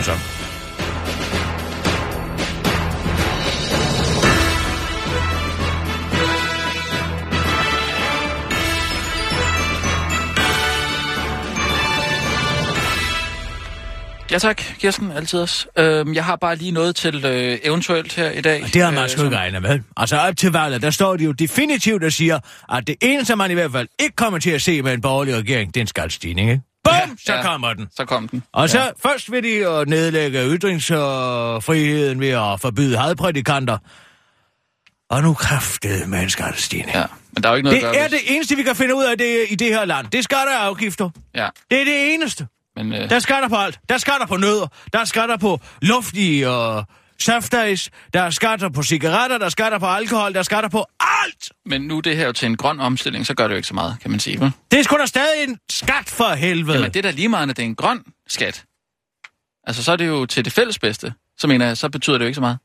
[14.33, 15.67] Ja tak, Kirsten, altid også.
[15.77, 18.69] Øhm, jeg har bare lige noget til øh, eventuelt her i dag.
[18.73, 19.79] Det har man øh, sgu ikke regnet med.
[19.97, 23.51] Altså op til valget, der står de jo definitivt og siger, at det eneste, man
[23.51, 25.87] i hvert fald ikke kommer til at se med en borgerlig regering, det er en
[25.87, 26.61] skaldstigning, ikke?
[26.83, 26.93] Bum!
[26.93, 27.41] Ja, så ja.
[27.41, 27.87] kommer den.
[27.95, 28.43] Så kom den.
[28.53, 29.09] Og så ja.
[29.09, 33.77] først vil de jo nedlægge ytringsfriheden ved at forbyde hadprædikanter.
[35.09, 36.95] Og nu kraftede med en skaldstigning.
[36.95, 38.75] Ja, men der er jo ikke noget Det at gøre er det eneste, vi kan
[38.75, 40.07] finde ud af det, i det her land.
[40.07, 41.09] Det er skatter og afgifter.
[41.35, 42.47] Ja, Det er det eneste.
[42.75, 43.79] Men øh, Der er skatter på alt.
[43.89, 44.67] Der er skatter på nødder.
[44.93, 46.85] Der er skatter på luftige og
[47.19, 47.89] saftais.
[48.13, 49.37] Der er skatter på cigaretter.
[49.37, 50.33] Der er skatter på alkohol.
[50.33, 51.51] Der er skatter på alt.
[51.65, 53.73] men nu det her jo til en grøn omstilling, så gør det jo ikke så
[53.73, 54.51] meget, kan man sige, vel?
[54.71, 56.77] Det er sgu da stadig en skat for helvede.
[56.77, 58.63] Jamen, det er da lige meget, at det er en grøn skat.
[59.67, 61.13] Altså, så er det jo til det fælles bedste.
[61.37, 62.57] Så mener jeg, så betyder det jo ikke så meget.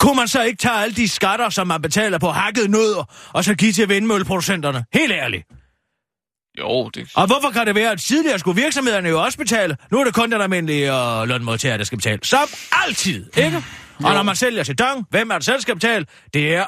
[0.00, 3.44] Kunne man så ikke tage alle de skatter, som man betaler på hakket nødder, og
[3.44, 4.84] så give til vindmølleproducenterne?
[4.92, 5.46] Helt ærligt.
[6.58, 7.08] Jo, det...
[7.14, 9.76] Og hvorfor kan det være, at tidligere skulle virksomhederne jo også betale?
[9.92, 12.18] Nu er det kun den almindelige uh, lønmodtager, der skal betale.
[12.22, 12.48] Som
[12.86, 13.64] altid, ikke?
[14.04, 16.06] Og når man sælger til Dong, hvem er det selv skal betale?
[16.34, 16.64] Det er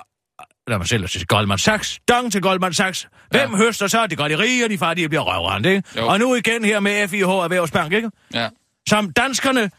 [0.70, 3.08] når man sælger til Goldman Sachs, Dong til Goldman Sachs.
[3.30, 3.56] Hvem Ja.
[3.56, 4.06] høster så?
[4.06, 5.82] Det gør de rige, og de fattige bliver røvrendt, ikke?
[5.96, 6.06] Jo.
[6.08, 8.10] Og nu igen her med FIH Erhvervsbank, ikke?
[8.34, 8.48] Ja.
[8.88, 9.70] som danskerne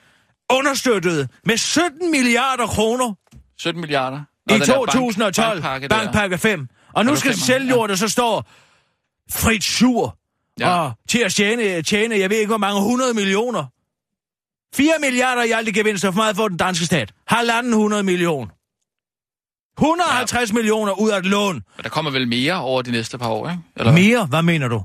[0.52, 3.14] understøttede med 17 milliarder kroner
[3.60, 4.20] 17 milliarder.
[4.50, 5.96] i den der 2012, bankpakke der.
[5.98, 6.68] bankpakke 5.
[6.94, 7.46] Og nu skal femmer?
[7.46, 8.50] selvjord, der så står
[9.32, 10.16] frit sur
[10.60, 10.70] Ja.
[10.80, 13.66] og til at tjene, tjene, jeg ved ikke, hvor mange 100 millioner.
[14.76, 17.12] 4 milliarder i alt i gevinster for meget for den danske stat.
[17.28, 18.52] Halvanden 100 millioner.
[19.78, 20.54] 150 ja.
[20.54, 21.54] millioner ud af et lån.
[21.54, 23.62] Men der kommer vel mere over de næste par år, ikke?
[23.76, 23.94] Eller?
[23.94, 24.26] Mere?
[24.26, 24.84] Hvad mener du?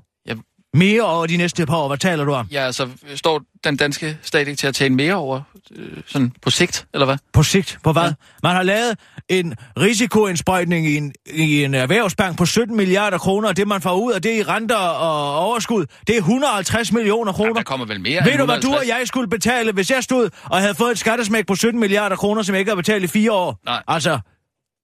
[0.74, 0.78] Ja.
[0.78, 1.88] Mere over de næste par år.
[1.88, 2.46] Hvad taler du om?
[2.52, 5.40] Ja, altså, står den danske stat ikke til at tjene mere over,
[5.76, 7.16] øh, sådan på sigt, eller hvad?
[7.32, 7.78] På sigt?
[7.84, 8.02] På hvad?
[8.02, 8.08] Ja.
[8.08, 8.14] Ja.
[8.42, 8.96] Man har lavet
[9.28, 13.94] en risikoindsprøjtning i en, i en erhvervsbank på 17 milliarder kroner, og det man får
[13.94, 17.52] ud af det i renter og overskud, det er 150 millioner Ja, kroner.
[17.54, 18.80] der kommer vel mere Ved du, hvad du 150?
[18.92, 22.16] og jeg skulle betale, hvis jeg stod og havde fået et skattesmæk på 17 milliarder
[22.16, 23.58] kroner, som jeg ikke har betalt i fire år?
[23.66, 23.82] Nej.
[23.88, 24.18] Altså,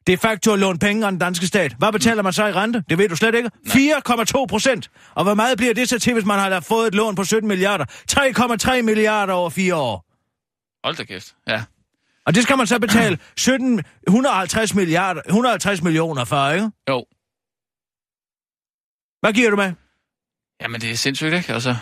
[0.06, 1.74] det er faktisk at låne penge af den danske stat.
[1.78, 2.84] Hvad betaler man så i rente?
[2.88, 3.50] Det ved du slet ikke.
[3.66, 4.90] 4,2 procent.
[5.14, 7.48] Og hvor meget bliver det så til, hvis man har fået et lån på 17
[7.48, 7.84] milliarder?
[8.76, 10.06] 3,3 milliarder over fire år.
[10.84, 11.62] Hold da kæft, ja.
[12.26, 16.70] Og det skal man så betale 17, 150 milliarder, 150 millioner for, ikke?
[16.88, 17.04] Jo.
[19.20, 19.72] Hvad giver du med?
[20.62, 21.52] Jamen, det er sindssygt, ikke?
[21.52, 21.76] Altså,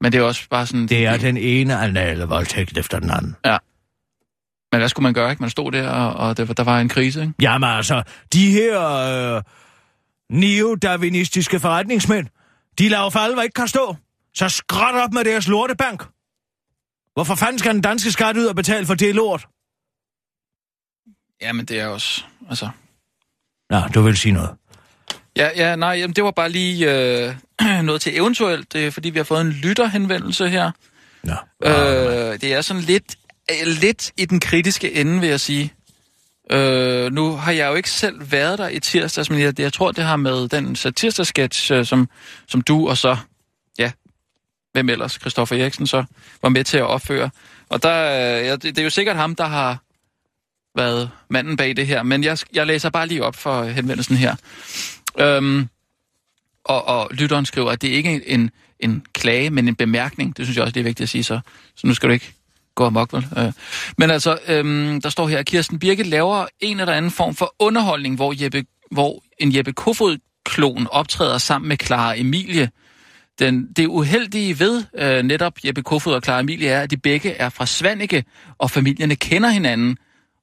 [0.00, 0.86] men det er også bare sådan...
[0.86, 3.36] Det er den ene anale voldtægt efter den anden.
[4.74, 5.42] Men hvad skulle man gøre, ikke?
[5.42, 7.34] Man stod der, og, der, der var en krise, ikke?
[7.40, 8.80] Jamen altså, de her
[9.36, 9.42] øh,
[10.30, 12.26] neodarwinistiske forretningsmænd,
[12.78, 13.96] de laver for alvor ikke kan stå.
[14.34, 16.04] Så skræt op med deres lortebank.
[17.14, 19.46] Hvorfor fanden skal den danske skat ud og betale for det lort?
[21.42, 22.24] Jamen, det er også...
[22.48, 22.68] Altså...
[23.70, 24.50] Nå, du vil sige noget.
[25.36, 26.92] Ja, ja, nej, jamen, det var bare lige
[27.26, 27.34] øh,
[27.84, 30.70] noget til eventuelt, er, fordi vi har fået en lytterhenvendelse her.
[31.22, 31.34] Nå,
[31.64, 33.23] Øh, det er sådan lidt, øh,
[33.66, 35.72] lidt i den kritiske ende, vil jeg sige.
[36.50, 39.92] Øh, nu har jeg jo ikke selv været der i tirsdags, men jeg, jeg tror,
[39.92, 42.08] det har med den satirsketch, øh, som,
[42.46, 43.16] som du og så,
[43.78, 43.92] ja,
[44.72, 46.04] hvem ellers, Christoffer Eriksen, så
[46.42, 47.30] var med til at opføre.
[47.68, 49.82] Og der, øh, ja, det, det er jo sikkert ham, der har
[50.76, 54.36] været manden bag det her, men jeg, jeg læser bare lige op for henvendelsen her.
[55.18, 55.68] Øhm,
[56.64, 60.36] og, og lytteren skriver, at det ikke er en, en klage, men en bemærkning.
[60.36, 61.40] Det synes jeg også, det er vigtigt at sige, så,
[61.74, 62.32] så nu skal du ikke
[62.74, 63.26] gå amok, vel?
[63.38, 63.52] Øh.
[63.98, 67.54] Men altså, øhm, der står her, at Kirsten Birke laver en eller anden form for
[67.58, 72.70] underholdning, hvor, Jeppe, hvor en Jeppe Kofod-klon optræder sammen med Clara Emilie.
[73.38, 77.32] Den, det uheldige ved øh, netop Jeppe Kofod og Clara Emilie er, at de begge
[77.32, 78.24] er fra Svanike,
[78.58, 79.96] og familierne kender hinanden,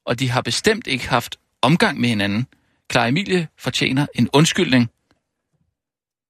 [0.06, 2.48] og de har bestemt ikke haft omgang med hinanden.
[2.92, 4.90] Clara Emilie fortjener en undskyldning.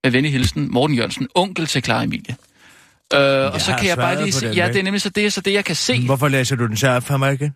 [0.03, 2.35] Med venlig hilsen, Morten Jørgensen, onkel til Clara Emilie.
[3.13, 5.33] Øh, og så kan jeg bare lige se, den ja, det er nemlig så det,
[5.33, 6.05] så det, jeg kan se.
[6.05, 7.55] Hvorfor læser du den så op for mig igen?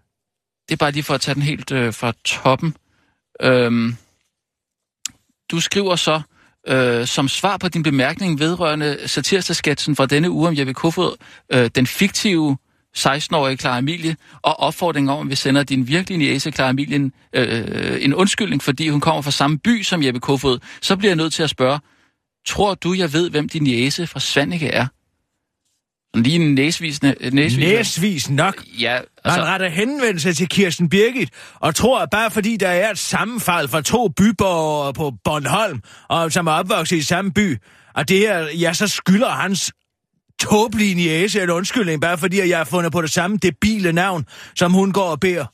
[0.69, 2.75] Det er bare lige for at tage den helt øh, fra toppen.
[3.41, 3.95] Øhm,
[5.51, 6.21] du skriver så,
[6.67, 11.15] øh, som svar på din bemærkning vedrørende satirsketchen fra denne uge om Jeppe Kofod,
[11.53, 12.57] øh, den fiktive
[12.97, 17.13] 16-årige Clara Emilie, og opfordring om, at vi sender din virkelige niece Clara Emilie en,
[17.33, 21.15] øh, en undskyldning, fordi hun kommer fra samme by som Jeppe Kofod, så bliver jeg
[21.15, 21.79] nødt til at spørge,
[22.47, 24.87] tror du, jeg ved, hvem din niece fra Svanike er?
[26.15, 27.15] Lige en næsvisende...
[27.31, 27.75] næsvisende.
[27.75, 28.63] Næsvis nok.
[28.79, 29.09] Ja, Altså...
[29.23, 29.39] altså...
[29.39, 33.67] Man retter henvendelse til Kirsten Birgit, og tror, at bare fordi der er et sammenfald
[33.67, 37.57] fra to byborgere på Bornholm, og som er opvokset i samme by,
[37.95, 39.71] at det her, ja, så skylder hans
[40.39, 44.25] tåbelige niæse en undskyldning, bare fordi jeg har fundet på det samme debile navn,
[44.55, 45.45] som hun går og beder.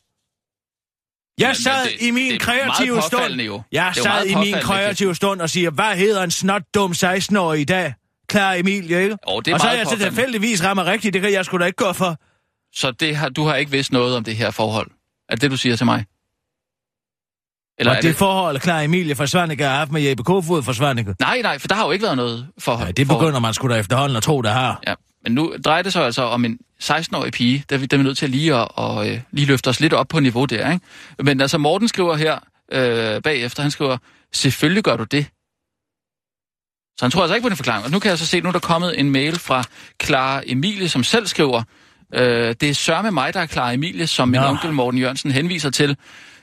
[1.38, 3.34] Jeg Men- sad men det- i min det kreative stund.
[3.41, 3.62] jo.
[3.71, 7.63] Jeg sad i min kreative stund og siger, hvad hedder en snot dum 16-årig i
[7.63, 7.93] dag?
[8.32, 9.17] Klar Emilie, ikke?
[9.30, 10.15] Jo, det er og så er jeg påfaldende.
[10.15, 12.15] tilfældigvis rammer rigtigt, det kan jeg sgu da ikke gå for.
[12.76, 14.88] Så det har, du har ikke vidst noget om det her forhold?
[15.30, 16.06] Er det det, du siger til mig?
[17.80, 18.15] Eller og er det, det...
[18.17, 21.15] forhold, klar Emilie fra Svanike har haft med Jeppe Kofod fra Svanike.
[21.20, 22.84] Nej, nej, for der har jo ikke været noget forhold.
[22.86, 24.80] Nej, det begynder man sgu da efterhånden at tro, der har.
[24.88, 27.98] Ja, men nu drejer det sig altså om en 16-årig pige, der, er vi- der
[27.98, 30.46] er vi nødt til lige at og, øh, lige løfte os lidt op på niveau
[30.46, 30.86] der, ikke?
[31.20, 32.39] Men altså, Morten skriver her
[32.72, 33.98] øh, bagefter, han skriver,
[34.34, 35.26] selvfølgelig gør du det.
[37.02, 37.86] Så han tror altså ikke på den forklaring.
[37.86, 39.64] Og nu kan jeg så se, nu er der kommet en mail fra
[40.04, 41.64] Clara Emilie, som selv skriver,
[42.14, 44.48] øh, det er sørme mig, der er Clara Emilie, som min Nå.
[44.48, 45.98] onkel Morten Jørgensen henviser til.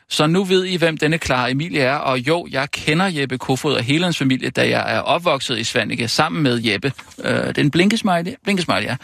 [0.08, 3.74] Så nu ved I, hvem denne Clara Emilie er, og jo, jeg kender Jeppe Kofod
[3.74, 6.92] og hele hans familie, da jeg er opvokset i Svanike sammen med Jeppe.
[7.24, 8.96] Øh, det er en blinkesmiley, blinkesmiley, ja.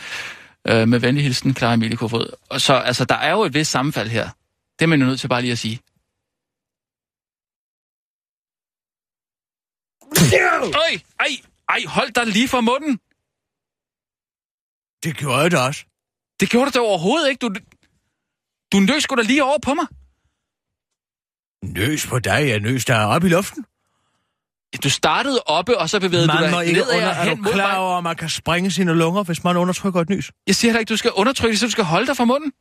[0.69, 2.27] Øh, med venlig hilsen, Clara Emilie Kofod.
[2.51, 4.29] Og så, altså, der er jo et vist sammenfald her.
[4.79, 5.81] Det er man jo nødt til bare lige at sige.
[10.85, 11.33] Øj, ej,
[11.69, 12.99] ej, hold dig lige for munden.
[15.05, 15.85] Det gjorde jeg da også.
[16.41, 17.41] Det gjorde du da overhovedet ikke.
[17.47, 17.49] Du,
[18.73, 19.87] du nøs sgu da lige over på mig.
[21.79, 23.65] Nøs på dig, jeg nøs der op i luften.
[24.85, 27.43] Du startede oppe, og så bevægede Man du må dig ikke nedad under, er hen
[27.43, 30.33] mod klar over, at man kan sprænge sine lunger, hvis man undertrykker et nys?
[30.47, 32.53] Jeg siger heller ikke, du skal undertrykke det, så du skal holde dig fra munden.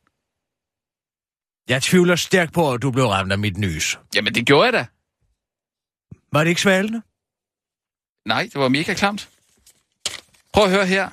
[1.68, 3.98] Jeg tvivler stærkt på, at du blev ramt af mit nys.
[4.14, 4.86] Jamen, det gjorde jeg da.
[6.32, 7.02] Var det ikke svalende?
[8.26, 9.28] Nej, det var mega klamt.
[10.52, 11.08] Prøv at høre her.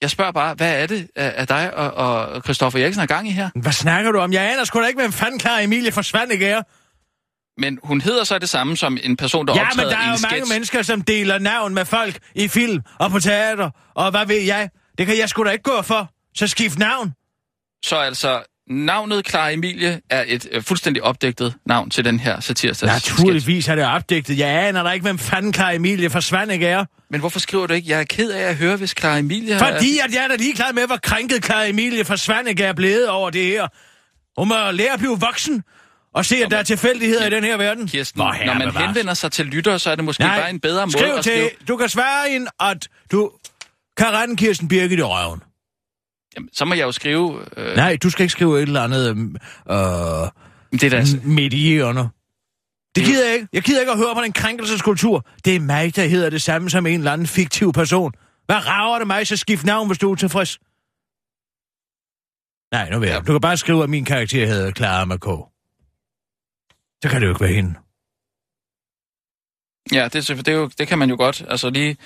[0.00, 3.28] Jeg spørger bare, hvad er det, at at dig og, og Christoffer Eriksen har gang
[3.28, 3.50] i her?
[3.54, 4.32] Hvad snakker du om?
[4.32, 6.62] Jeg aner sgu da ikke, hvem fanden klar Emilie forsvandt ikke er.
[7.60, 10.00] Men hun hedder så det samme som en person, der Ja, men optræder der i
[10.00, 10.34] er en jo sketch.
[10.34, 13.70] mange mennesker, som deler navn med folk i film og på teater.
[13.94, 14.70] Og hvad ved jeg?
[14.98, 16.10] Det kan jeg sgu da ikke gå for.
[16.36, 17.12] Så skift navn.
[17.84, 23.04] Så altså, navnet Clara Emilie er et øh, fuldstændig opdigtet navn til den her satirsdags
[23.04, 23.18] sketch.
[23.20, 24.38] Naturligvis er det opdigtet.
[24.38, 26.84] Jeg aner da ikke, hvem fanden klar Emilie forsvandt ikke er.
[27.10, 29.72] Men hvorfor skriver du ikke, jeg er ked af at høre, hvis Clara Emilie har...
[29.72, 33.08] Fordi at jeg er da ligeglad med, hvor krænket klar Emilie forsvandt ikke er blevet
[33.08, 33.68] over det her.
[34.38, 35.62] Hun må lære at blive voksen
[36.14, 37.88] og se, at der er tilfældigheder i den her verden.
[37.88, 40.60] Kirsten, Hvor når man henvender sig til lyttere, så er det måske Nej, bare en
[40.60, 41.50] bedre måde skriv at til, skrive...
[41.68, 43.30] du kan svare ind, at du
[43.96, 45.42] kan rende Kirsten Birgit i røven.
[46.36, 47.44] Jamen, så må jeg jo skrive...
[47.56, 49.08] Øh, Nej, du skal ikke skrive et eller andet
[49.70, 49.76] øh,
[50.72, 52.10] det er da, altså, midt i hjørnet.
[52.94, 53.48] Det gider jeg ikke.
[53.52, 55.26] Jeg gider ikke at høre på den krænkelseskultur.
[55.44, 58.12] Det er mig, der hedder det samme som en eller anden fiktiv person.
[58.46, 60.58] Hvad rager det mig, så skift navn, hvis du er tilfreds?
[62.72, 63.26] Nej, nu ved jeg.
[63.26, 65.26] Du kan bare skrive, at min karakter hedder Clara med K.
[67.02, 67.74] Så kan det jo ikke være hende.
[69.92, 71.44] ja, det, er det, er jo, det kan man jo godt.
[71.48, 71.96] Altså lige...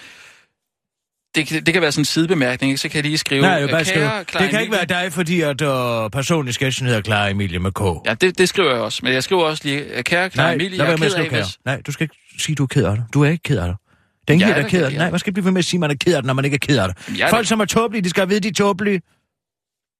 [1.36, 2.80] Det, kan- det kan være sådan en sidebemærkning, ikke?
[2.80, 3.42] Så kan jeg lige skrive...
[3.42, 4.10] Nej, jeg bare øh, skrive.
[4.38, 7.72] Det kan ikke være dig, fordi at uh, personen i sketchen hedder Clara Emilie med
[7.72, 7.80] K.
[8.06, 9.00] Ja, det, det skriver jeg også.
[9.02, 11.58] Men jeg skriver også lige, øh, kære Clara Nej, Emilie, jeg er ked af, hvis...
[11.64, 13.04] Nej, du skal ikke sige, du er ked af det.
[13.14, 13.76] Du er ikke ked af det.
[14.20, 14.98] Det er ingen, der er ked af det.
[14.98, 15.12] Nej, det.
[15.12, 16.44] man skal blive ved med at sige, at man er ked af det, når man
[16.44, 17.18] ikke er ked af det.
[17.18, 19.02] Jeg Folk, da- som er tåbelige, de skal vide, de er tåbelige.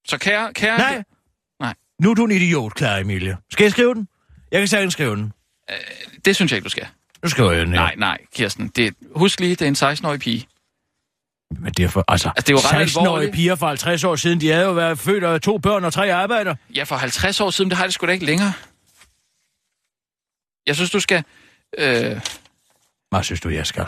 [0.09, 0.53] Så kære...
[0.55, 1.03] kære Nej.
[1.61, 1.75] Nej.
[2.03, 3.37] Nu er du en idiot, Clara Emilie.
[3.51, 4.09] Skal jeg skrive den?
[4.53, 5.33] Jeg kan sagtens skrive den.
[6.25, 6.87] Det synes jeg ikke, du skal.
[7.23, 7.81] Nu skriver jeg den her.
[7.81, 8.69] Nej, nej, Kirsten.
[8.77, 10.47] Det, husk lige, det er en 16-årig pige.
[11.51, 13.35] Men det er for, altså, Altså, det er jo ret 16-årige alvorligt.
[13.35, 16.13] piger for 50 år siden, de havde jo været født af to børn og tre
[16.15, 16.55] arbejder.
[16.75, 18.53] Ja, for 50 år siden, det har det sgu da ikke længere.
[20.67, 21.25] Jeg synes, du skal...
[21.79, 22.21] Øh,
[23.11, 23.87] Hvad synes du, jeg skal?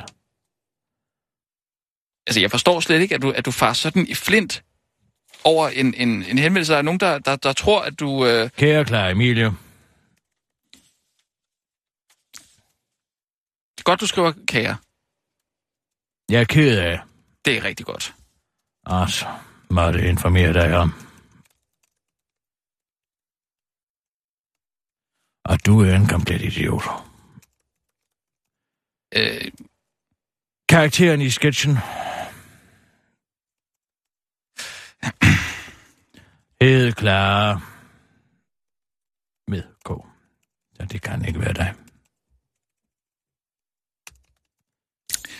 [2.26, 4.62] altså, jeg forstår slet ikke, at du, at du far sådan i flint
[5.44, 6.72] over en, en, en henvendelse.
[6.72, 8.26] Der er nogen, der, der, der tror, at du...
[8.26, 9.52] Øh, Kære Clara Emilie.
[13.84, 14.76] godt, du skriver kære.
[16.30, 17.00] Jeg er ked af,
[17.48, 18.14] Det er rigtig godt.
[18.86, 19.26] altså,
[19.70, 20.90] må det informere dig om.
[25.44, 26.82] Og du er en komplet idiot.
[29.16, 29.52] Øh,
[30.68, 31.76] Karakteren i sketchen
[36.60, 37.60] hed Clara
[39.46, 39.88] med K.
[40.76, 41.74] Så det kan ikke være dig.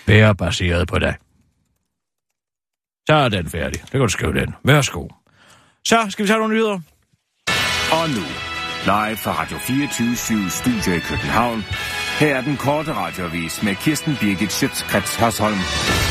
[0.07, 1.28] Være baseret på dig.
[3.09, 3.81] Så er den færdig.
[3.83, 4.55] Det kan du skrive den.
[4.65, 5.09] Værsgo.
[5.85, 6.81] Så skal vi tage nogle nyheder.
[7.93, 8.25] Og nu,
[8.85, 10.17] live fra Radio 24
[10.51, 11.65] Studio i København.
[12.19, 16.08] Her er den korte radiovis med Kirsten Birgit Schøtzgrads Hasholm.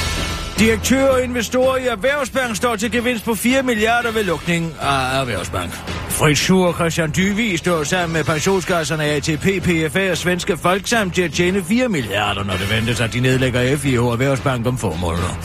[0.60, 5.74] Direktører og investorer i Erhvervsbank står til gevinst på 4 milliarder ved lukning af Erhvervsbank.
[6.10, 11.22] Fritz Schur og Christian Dyvi står sammen med pensionskasserne ATP, PFA og Svenske Folksam til
[11.22, 14.96] at tjene 4 milliarder, når det ventes, at de nedlægger FIH og Erhvervsbank om få
[14.96, 15.40] måneder.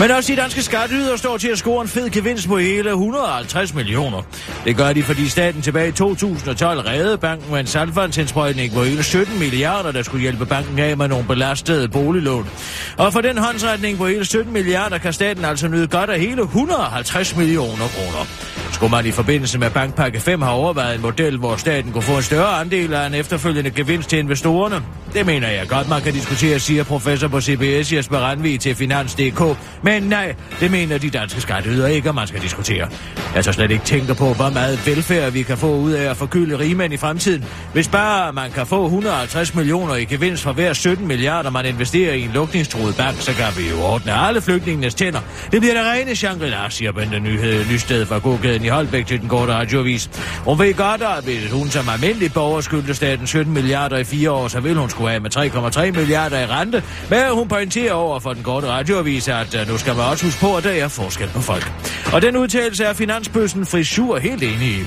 [0.00, 3.74] Men også de danske skatteyder står til at score en fed gevinst på hele 150
[3.74, 4.22] millioner.
[4.64, 9.02] Det gør de, fordi staten tilbage i 2012 reddede banken med en salgfondsindsprøjtning på hele
[9.02, 12.48] 17 milliarder, der skulle hjælpe banken af med nogle belastede boliglån.
[12.96, 16.42] Og for den håndsretning på hele 17 milliarder kan staten altså nyde godt af hele
[16.42, 18.26] 150 millioner kroner.
[18.72, 22.16] Skulle man i forbindelse med Bankpakke 5 have overvejet en model, hvor staten kunne få
[22.16, 24.82] en større andel af en efterfølgende gevinst til investorerne?
[25.14, 29.58] Det mener jeg godt, man kan diskutere, siger professor på CBS Jesper Randvig til Finans.dk.
[29.82, 32.88] Men nej, det mener de danske skatteydere ikke, at man skal diskutere.
[33.34, 36.16] Jeg så slet ikke tænker på, hvor meget velfærd vi kan få ud af at
[36.16, 37.44] forkylde rigmænd i fremtiden.
[37.72, 42.14] Hvis bare man kan få 150 millioner i gevinst for hver 17 milliarder, man investerer
[42.14, 45.20] i en lukningstruet bank, så kan vi jo ordne alle flygtningenes tænder.
[45.52, 49.28] Det bliver der rene Shangri-La, siger Bente Nyhed Nysted fra gågaden i Holbæk til den
[49.28, 50.10] korte radioavis.
[50.44, 54.30] Hun ved godt, at hvis hun som almindelig borger skyldte staten 17 milliarder i fire
[54.30, 56.82] år, så vil hun skulle af med 3,3 milliarder i rente.
[57.10, 60.40] Men hun pointerer over for den korte radioavis, at øh, nu skal man også huske
[60.40, 61.72] på, at der er forskel på folk.
[62.12, 64.84] Og den udtalelse er finansbøssen Frisur helt enig i.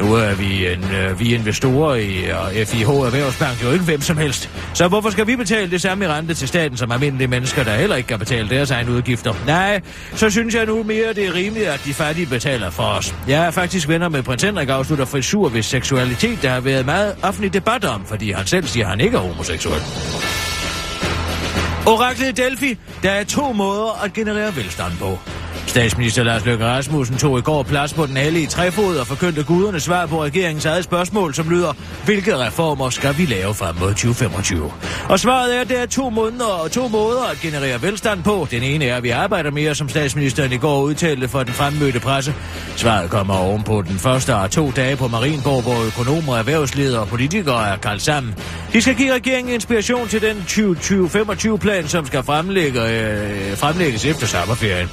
[0.00, 4.16] Nu er vi, en, øh, vi investorer i og FIH Erhvervsbank, jo ikke hvem som
[4.16, 4.50] helst.
[4.74, 7.76] Så hvorfor skal vi betale det samme i rente til staten som almindelige mennesker, der
[7.76, 9.34] heller ikke kan betale deres egne udgifter?
[9.46, 9.80] Nej,
[10.14, 13.14] så synes jeg nu mere, det er rimeligt, at de fattige betaler for os.
[13.28, 17.16] Jeg er faktisk venner med prins Henrik afslutter frisur, hvis seksualitet der har været meget
[17.22, 19.80] offentlig debat om, fordi han selv siger, at han ikke er homoseksuel.
[21.86, 25.18] Oraklet Delphi, der er to måder at generere velstand på.
[25.68, 29.80] Statsminister Lars Løkke Rasmussen tog i går plads på den hellige træfod og forkyndte guderne
[29.80, 31.72] svar på regeringens eget spørgsmål, som lyder,
[32.04, 34.72] hvilke reformer skal vi lave frem mod 2025?
[35.08, 38.46] Og svaret er, at der er to, måneder og to måder at generere velstand på.
[38.50, 42.00] Den ene er, at vi arbejder mere, som statsministeren i går udtalte for den fremmødte
[42.00, 42.34] presse.
[42.76, 47.68] Svaret kommer ovenpå den første af to dage på Marienborg, hvor økonomer, erhvervsledere og politikere
[47.68, 48.34] er kaldt sammen.
[48.72, 54.88] De skal give regeringen inspiration til den 2025-plan, som skal fremlægge, øh, fremlægges efter sommerferien.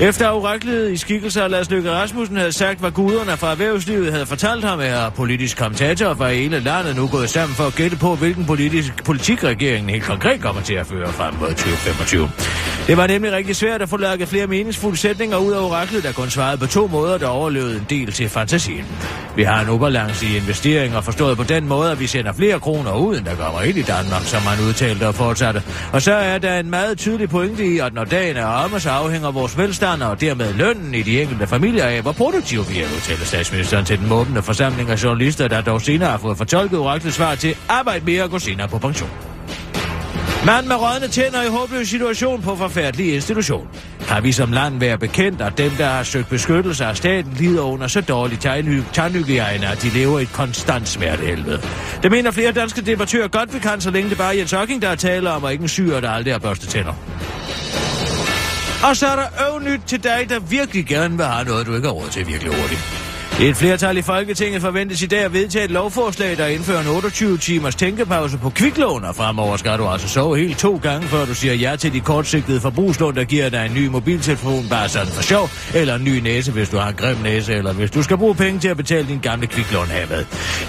[0.00, 4.26] Efter oraklet i skikkelse af Lars Løkke Rasmussen havde sagt, hvad guderne fra erhvervslivet havde
[4.26, 8.14] fortalt ham, er politisk kommentator fra hele landet nu gået sammen for at gætte på,
[8.14, 12.30] hvilken politisk politik regeringen helt konkret kommer til at føre frem mod 2025.
[12.86, 16.12] Det var nemlig rigtig svært at få lagt flere meningsfulde sætninger ud af oraklet, der
[16.12, 18.84] kun svarede på to måder, der overlevede en del til fantasien.
[19.36, 22.92] Vi har en ubalance i investeringer, forstået på den måde, at vi sender flere kroner
[22.92, 25.62] ud, end der kommer ind i Danmark, som man udtalte og fortsatte.
[25.92, 28.90] Og så er der en meget tydelig pointe i, at når dagen er omme, så
[28.90, 32.86] afhænger vores velstand og dermed lønnen i de enkelte familier af, hvor produktive vi er,
[32.96, 37.16] udtaler statsministeren til den måbende forsamling af journalister, der dog senere har fået fortolket oraklets
[37.16, 39.10] svar til arbejde mere og gå senere på pension.
[40.46, 43.68] Mand med rådne tænder i håbløs situation på forfærdelig institution.
[44.00, 47.62] Har vi som land været bekendt, at dem, der har søgt beskyttelse af staten, lider
[47.62, 48.38] under så dårlig
[48.92, 51.60] tandhygiejne, at de lever i et konstant smertehelvede.
[52.02, 54.82] Det mener flere danske debattører godt, vi kan, så længe det bare er Jens Hocking,
[54.82, 56.92] der taler om, og ikke en syre, der aldrig har børste tænder.
[58.88, 61.88] Og så er der øvnyt til dig, der virkelig gerne vil have noget, du ikke
[61.88, 63.09] har råd til virkelig hurtigt.
[63.38, 67.74] Et flertal i Folketinget forventes i dag at vedtage et lovforslag, der indfører en 28-timers
[67.74, 71.54] tænkepause på kviklån, og fremover skal du altså sove helt to gange, før du siger
[71.54, 75.50] ja til de kortsigtede forbrugslån, der giver dig en ny mobiltelefon, bare sådan for sjov,
[75.74, 78.34] eller en ny næse, hvis du har en grim næse, eller hvis du skal bruge
[78.34, 80.24] penge til at betale din gamle kviklån med.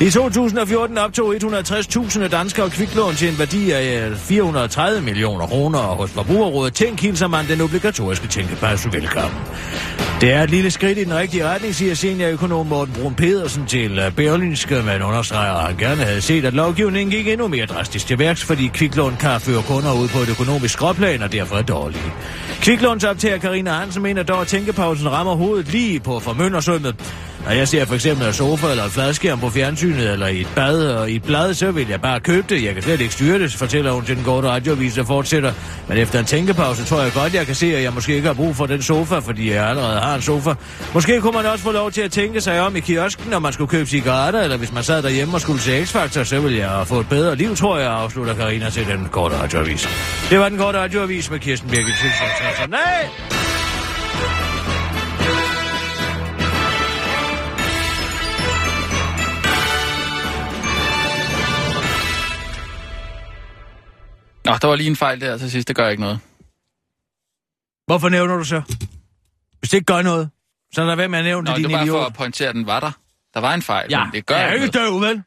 [0.08, 5.95] I 2014 optog 160.000 danskere kviklån til en værdi af øh, 430 millioner kroner, og
[5.95, 9.39] hos Forbrugerrådet Tænk hilser man den obligatoriske tænkepause velkommen.
[10.21, 13.99] Det er et lille skridt i den rigtige retning, siger seniorøkonom Morten Brun Pedersen til
[13.99, 18.07] øh, Berlinske, men understreger, at han gerne havde set, at lovgivningen gik endnu mere drastisk
[18.07, 21.62] til værks, fordi kviklån kan føre kunder ud på et økonomisk skråplan og derfor er
[21.62, 22.12] dårlige.
[22.62, 26.95] Kviklånsoptager Karina Hansen mener dog, at tænkepausen rammer hovedet lige på formøndersømmet.
[27.45, 30.47] Når jeg ser for eksempel en sofa eller et fladskærm på fjernsynet eller i et
[30.56, 32.63] bad og i et blad, så vil jeg bare købe det.
[32.63, 35.54] Jeg kan slet ikke styre det, fortæller hun til den korte radioavis og fortsætter.
[35.88, 38.34] Men efter en tænkepause tror jeg godt, jeg kan se, at jeg måske ikke har
[38.34, 40.54] brug for den sofa, fordi jeg allerede har en sofa.
[40.93, 43.54] Måske kunne man også få lov til at tænke sig om i kiosken, når man
[43.54, 46.88] skulle købe cigaretter, eller hvis man sad derhjemme og skulle se X-Factor, så ville jeg
[46.88, 49.89] få et bedre liv, tror jeg, afslutter Karina til den korte radioavis.
[50.30, 51.95] Det var den korte radioavis med Kirsten Birgit
[52.69, 53.40] Nej!
[64.52, 65.68] Nå, der var lige en fejl der til sidst.
[65.68, 66.20] Det gør ikke noget.
[67.86, 68.62] Hvorfor nævner du så?
[69.60, 70.30] Hvis det ikke gør noget,
[70.74, 72.02] så er der hvem, jeg nævnte Nå, din det var bare idiot.
[72.02, 72.92] for at pointere, at den var der.
[73.34, 75.16] Der var en fejl, Ja, men det gør jeg er ikke døv, vel?
[75.16, 75.24] Nej.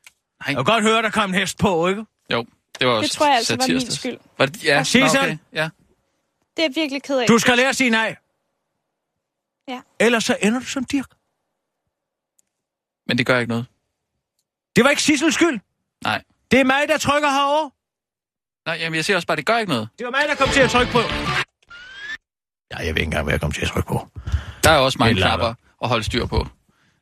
[0.46, 2.04] Jeg kan godt høre, der kom en hest på, ikke?
[2.32, 2.46] Jo,
[2.78, 4.18] det var også Det tror jeg altså var min skyld.
[4.38, 4.98] Var det, ja, så.
[4.98, 5.36] okay.
[5.52, 5.68] Ja.
[6.56, 7.26] Det er jeg virkelig ked af.
[7.26, 8.16] Du skal lære at sige nej.
[9.68, 9.80] Ja.
[10.00, 11.10] Ellers så ender du som Dirk.
[13.06, 13.66] Men det gør ikke noget.
[14.76, 15.60] Det var ikke Sissels skyld.
[16.04, 16.22] Nej.
[16.50, 17.70] Det er mig, der trykker herover.
[18.66, 19.88] Nej, jamen jeg siger også bare, det gør ikke noget.
[19.98, 20.98] Det var mig, der kom til at trykke på.
[22.72, 24.08] Ja, jeg ved ikke engang, hvad jeg kom til at trykke på.
[24.64, 26.46] Der er også mange Eller- knapper at holde styr på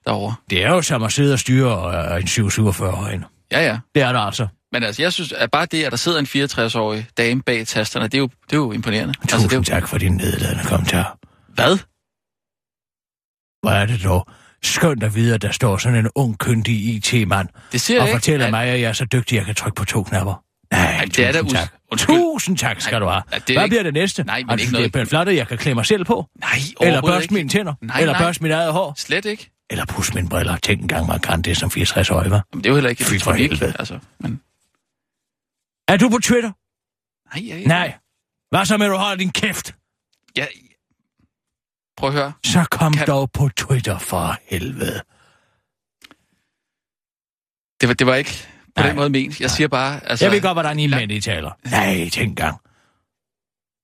[0.06, 0.34] derovre.
[0.50, 3.22] Det er jo som at sidde og styre øh, en 747
[3.52, 3.78] Ja, ja.
[3.94, 4.48] Det er der altså.
[4.72, 8.04] Men altså, jeg synes, at bare det, at der sidder en 64-årig dame bag tasterne,
[8.04, 9.14] det er jo, det er jo imponerende.
[9.14, 11.18] Tusind altså, det er jo, tak for din nedladende kommentar.
[11.48, 11.78] Hvad?
[13.62, 14.26] Hvor er det dog
[14.62, 18.10] skønt at vide, at der står sådan en ung, kyndig IT-mand Det siger og jeg
[18.14, 18.18] ikke.
[18.20, 20.42] fortæller at- mig, at jeg er så dygtig, at jeg kan trykke på to knapper.
[20.72, 21.72] Nej, Ej, det er da tak.
[21.90, 22.16] Undskyld.
[22.16, 23.22] Tusind tak skal Nej, du have.
[23.46, 24.24] det Hvad ikke- bliver det næste?
[24.24, 26.28] Nej, men altså, ikke noget- Det er flot, at jeg kan klæde mig selv på.
[26.40, 27.34] Nej, Eller børste ikke.
[27.34, 27.74] mine tænder.
[27.80, 28.22] Nej, eller nej.
[28.22, 28.94] børste mit eget hår.
[28.96, 29.50] Slet ikke.
[29.70, 30.56] Eller pusse mine briller.
[30.56, 32.40] Tænk engang, man kan det som 64-årig, hva'?
[32.52, 33.74] Men det er jo heller ikke Fy for helvede.
[33.78, 33.98] altså.
[34.20, 34.40] Men,
[35.88, 36.52] Er du på Twitter?
[37.34, 37.94] nej, jeg, Nej.
[38.50, 39.74] Hvad så med, at du holder din kæft?
[40.36, 40.48] Jeg,
[41.96, 42.32] prøv at høre.
[42.44, 45.02] Så kom Kan- dog på Twitter for helvede.
[47.80, 48.86] Det var, det var ikke på Nej.
[48.88, 49.40] den måde ment.
[49.40, 50.06] Jeg siger bare...
[50.06, 51.50] Altså, Jeg ved godt, hvordan I mænd I taler.
[51.64, 52.56] Nej, tænk engang.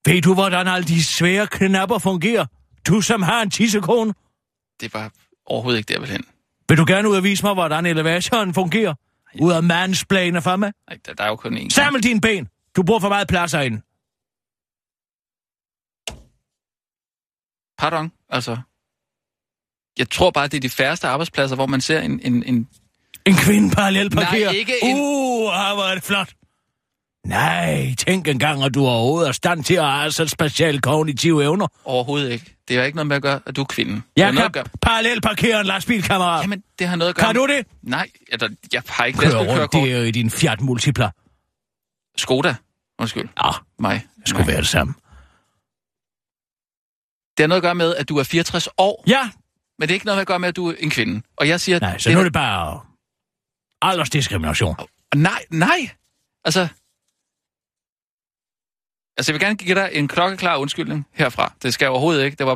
[0.07, 2.47] Ved du, hvordan alle de svære knapper fungerer?
[2.89, 4.15] Du som har en tissekone.
[4.81, 5.13] Det var
[5.47, 6.25] overhovedet ikke der, vel hen.
[6.69, 8.95] Vil du gerne ud og vise mig, hvordan elevatoren fungerer?
[9.41, 10.73] Ud af mansplane for mig?
[10.89, 11.69] Nej, der, der er jo kun én.
[11.69, 12.49] Samle dine ben.
[12.77, 13.81] Du bruger for meget plads herinde.
[17.79, 18.57] Pardon, altså.
[19.99, 22.69] Jeg tror bare, det er de færreste arbejdspladser, hvor man ser en, en, en
[23.27, 24.45] En kvinde parallelt parkerer.
[24.45, 25.43] Nej, ikke en- Uh,
[25.75, 26.29] hvor er det flot.
[27.27, 31.67] Nej, tænk engang, at du overhovedet er stand til at have så specielle kognitive evner.
[31.85, 32.57] Overhovedet ikke.
[32.69, 33.95] Det har ikke noget med at gøre, at du er kvinde.
[33.95, 34.65] Det Jeg kan gøre...
[34.83, 36.43] parallelt parkere en lastbilkammerat.
[36.43, 37.27] Jamen, det har noget at gøre...
[37.27, 37.67] Kan du det?
[37.83, 39.89] Nej, jeg, jeg har ikke Kør rundt lastbilkørekort.
[39.89, 41.11] der i din Fiat Multipla.
[42.17, 42.55] Skoda.
[42.99, 43.29] Undskyld.
[43.45, 44.03] Ja, Mig.
[44.21, 44.53] det skulle Nej.
[44.53, 44.95] være det samme.
[47.37, 49.31] Det har noget at gøre med, at du er 64 år, Ja,
[49.79, 51.23] men det er ikke noget at gøre med, at du er en kvinde.
[51.37, 51.81] Og jeg siger...
[51.81, 52.81] nej, så nu er det bare
[53.83, 54.77] aldersdiskrimination.
[55.15, 55.91] Nej, nej.
[56.45, 56.69] Altså...
[59.17, 61.53] Altså, jeg vil gerne give dig en klokkeklar undskyldning herfra.
[61.63, 62.37] Det skal jeg overhovedet ikke.
[62.37, 62.55] Det var,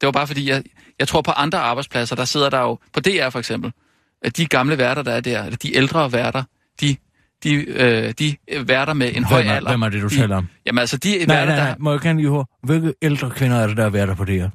[0.00, 0.62] det var bare fordi, jeg,
[0.98, 2.78] jeg tror på andre arbejdspladser, der sidder der jo...
[2.92, 3.72] På DR for eksempel.
[4.22, 6.42] At de gamle værter, der er der, eller de ældre værter,
[6.80, 6.96] de,
[7.44, 9.70] de, øh, de værter med en høj Hvem er, alder.
[9.70, 10.48] hvem er det, du taler om?
[10.66, 11.64] Jamen altså, de Nej, værter, nej, der...
[11.64, 14.24] nej, må jeg gerne lige høre, hvilke ældre kvinder er det, der er værter på
[14.24, 14.50] det her?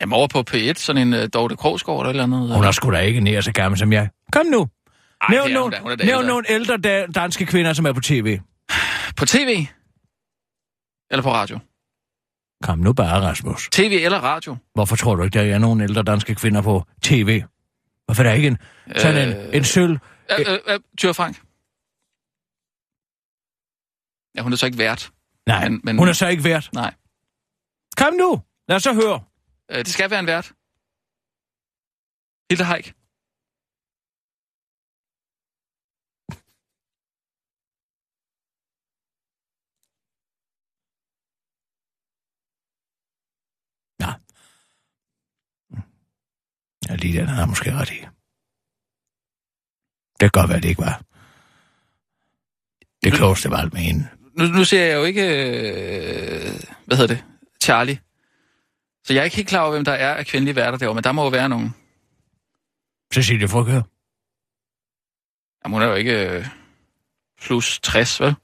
[0.00, 2.54] Jamen over på P1, sådan en uh, Dorte Krogsgaard eller et eller andet.
[2.56, 4.08] Hun er sgu da ikke nær så gammel som jeg.
[4.32, 4.68] Kom nu.
[5.20, 5.80] Ej, Nævn, er hun nogle.
[5.80, 6.26] Hun da nævn ældre.
[6.28, 8.38] nogle ældre da, danske kvinder, som er på tv.
[9.16, 9.66] På tv?
[11.10, 11.58] Eller på radio?
[12.62, 13.68] Kom nu bare, Rasmus.
[13.72, 14.56] TV eller radio?
[14.74, 17.42] Hvorfor tror du ikke, der er nogen ældre danske kvinder på tv?
[18.04, 18.58] Hvorfor er der ikke en,
[18.96, 19.56] sådan en, Øh.
[19.56, 19.98] en sølv?
[20.30, 21.36] Øh, øh, øh, Tyre Frank?
[24.36, 25.10] Ja, hun er så ikke vært.
[25.46, 26.70] Nej, men- men- hun er så ikke vært.
[26.74, 26.94] Nej.
[27.96, 29.20] Kom nu, lad os så høre.
[29.70, 30.52] Øh, det skal være en vært.
[32.50, 32.92] Hilde Haik.
[44.00, 44.10] Ja.
[46.90, 48.00] Ja, lige den har jeg måske ret i.
[50.20, 51.02] Det kan godt være, det ikke var.
[53.04, 54.08] Det klogeste var alt med hende.
[54.38, 55.22] Nu, nu ser jeg jo ikke...
[55.22, 57.24] Øh, hvad hedder det?
[57.62, 58.00] Charlie.
[59.04, 61.04] Så jeg er ikke helt klar over, hvem der er af kvindelige værter derovre, men
[61.04, 61.74] der må jo være nogen.
[63.14, 63.82] Cecilie Frugger.
[65.64, 66.46] Jamen, hun er jo ikke øh,
[67.40, 68.34] plus 60, vel?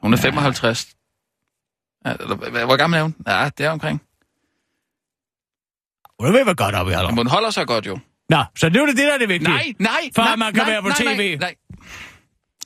[0.00, 0.96] Hun er 55.
[2.04, 3.14] Ja, eller, hvad- hvor gammel er hun?
[3.26, 4.02] Ja, det er omkring.
[6.20, 7.08] Hun er ved være godt op i alder.
[7.08, 7.98] Men hun holder sig godt jo.
[8.28, 9.50] Nå, så nu er det det, der er det vigtige.
[9.50, 11.18] Nej, nej, For nej, man kan nej, være på nej, TV.
[11.18, 11.54] Nej, nej.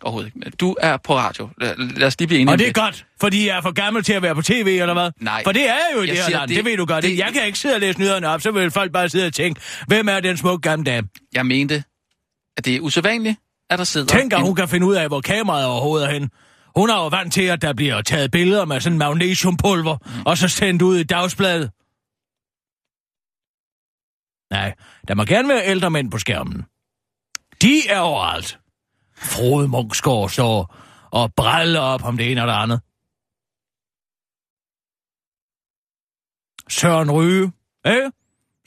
[0.03, 0.51] Overhovedet ikke.
[0.51, 1.49] Du er på radio.
[1.61, 4.13] Lad, os lige blive enige Og det er godt, fordi jeg er for gammel til
[4.13, 5.11] at være på tv, eller hvad?
[5.21, 5.45] Nej.
[5.45, 7.05] For det er jo i det her land, det- det, ved du godt.
[7.05, 9.33] det- jeg kan ikke sidde og læse nyhederne op, så vil folk bare sidde og
[9.33, 11.09] tænke, hvem er den smukke gamle dame?
[11.35, 11.85] Jeg mente,
[12.57, 13.37] at det er usædvanligt,
[13.71, 14.07] at der sidder...
[14.07, 16.29] Tænk, at en- hun kan finde ud af, hvor kameraet overhovedet er henne.
[16.77, 20.11] Hun er jo vant til, at der bliver taget billeder med sådan magnesiumpulver, mm.
[20.27, 21.71] og så sendt ud i dagsbladet.
[24.51, 24.75] Nej,
[25.09, 26.65] der må gerne være ældre mænd på skærmen.
[27.63, 28.59] De er overalt.
[29.17, 30.77] Frode Munksgaard står
[31.11, 32.81] og bræller op om det ene og det andet.
[36.69, 37.53] Søren Ryge.
[37.85, 38.11] Eh?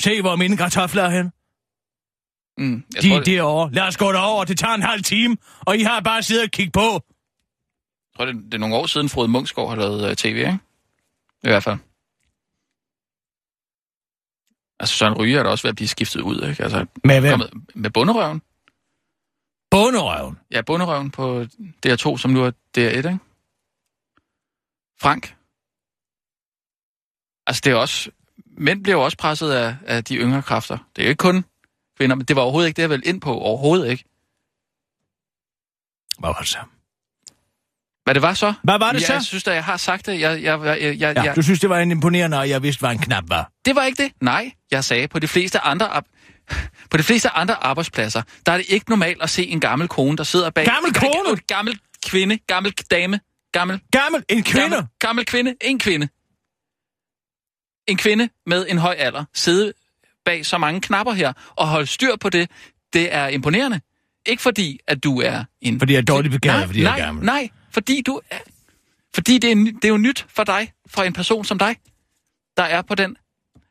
[0.01, 1.31] Se, hvor mine kartofler er hen.
[2.57, 3.71] Mm, jeg De tror, er det, derovre.
[3.71, 4.43] Lad os gå derover.
[4.43, 6.91] Det tager en halv time, og I har bare siddet og kigget på.
[6.91, 7.01] jeg
[8.17, 10.57] tror, det, det er nogle år siden, Frode Munksgaard har lavet uh, tv, ikke?
[11.43, 11.77] I hvert fald.
[14.80, 16.63] Altså, Søren Ryge er da også ved at blive skiftet ud, ikke?
[16.63, 17.32] Altså, Med hvem?
[17.32, 18.41] kommet, med bunderøven.
[19.71, 20.39] Bunderøven.
[20.51, 21.45] Ja, bunderøven på
[21.86, 23.19] DR2, som nu er DR1, ikke?
[25.01, 25.36] Frank.
[27.47, 28.11] Altså, det er også...
[28.57, 30.78] Mænd bliver jo også presset af, af de yngre kræfter.
[30.95, 31.45] Det er jo ikke kun
[31.97, 33.34] kvinder, men det var overhovedet ikke det, jeg ville ind på.
[33.39, 34.03] Overhovedet ikke.
[36.19, 36.59] Hvad var det så?
[38.03, 38.53] Hvad det var så?
[38.63, 39.13] Hvad var det jeg, så?
[39.13, 40.19] Jeg synes da, jeg har sagt det.
[40.19, 42.79] Jeg, jeg, jeg, jeg, Ja, jeg, du synes, det var en imponerende, og jeg vidste,
[42.79, 43.51] hvad en knap var.
[43.65, 44.11] Det var ikke det.
[44.21, 46.01] Nej, jeg sagde, på de fleste andre,
[46.89, 50.17] på de fleste andre arbejdspladser, der er det ikke normalt at se en gammel kone,
[50.17, 50.65] der sidder bag...
[50.65, 51.31] Gammel kone?
[51.31, 53.19] En gammel kvinde, gammel dame,
[53.53, 53.79] gammel...
[53.91, 54.69] Gammel, en kvinde.
[54.69, 56.07] Gammel, gammel kvinde, en kvinde.
[57.87, 59.73] En kvinde med en høj alder, sidde
[60.25, 62.49] bag så mange knapper her, og holde styr på det,
[62.93, 63.81] det er imponerende.
[64.25, 65.79] Ikke fordi, at du er en...
[65.79, 67.25] Fordi jeg er dårligt begavet, nej, fordi jeg er nej, gammel.
[67.25, 68.39] Nej, fordi du er...
[69.15, 71.76] Fordi det er, det er jo nyt for dig, for en person som dig,
[72.57, 73.17] der er på den,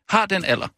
[0.09, 0.68] har den alder.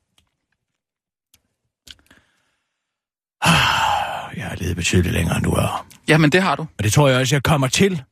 [4.36, 5.86] Jeg har levet betydeligt længere, end du er.
[6.08, 6.66] Jamen, det har du.
[6.78, 8.02] Og det tror jeg også, jeg kommer til.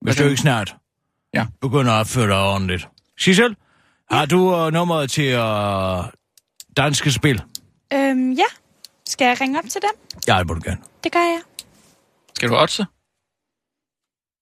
[0.00, 0.76] Hvis du ikke snart
[1.34, 1.46] Ja.
[1.60, 2.88] begynder at opføre dig ordentligt.
[3.18, 3.56] Sissel,
[4.10, 6.04] har du uh, nummeret til uh,
[6.76, 7.42] danske spil?
[7.92, 8.44] Øhm, ja.
[9.06, 10.18] Skal jeg ringe op til dem?
[10.28, 10.80] Ja, det må du gerne.
[11.04, 11.40] Det gør jeg.
[12.36, 12.86] Skal du oddse?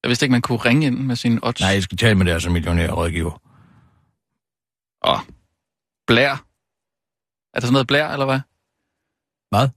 [0.03, 1.61] Jeg vidste ikke, man kunne ringe ind med sine odds.
[1.61, 3.35] Nej, jeg skal tale med deres millionærrådgiver.
[5.11, 5.19] Åh,
[6.07, 6.33] blær.
[7.55, 8.41] Er der sådan noget blær, eller hvad?
[9.53, 9.69] Hvad?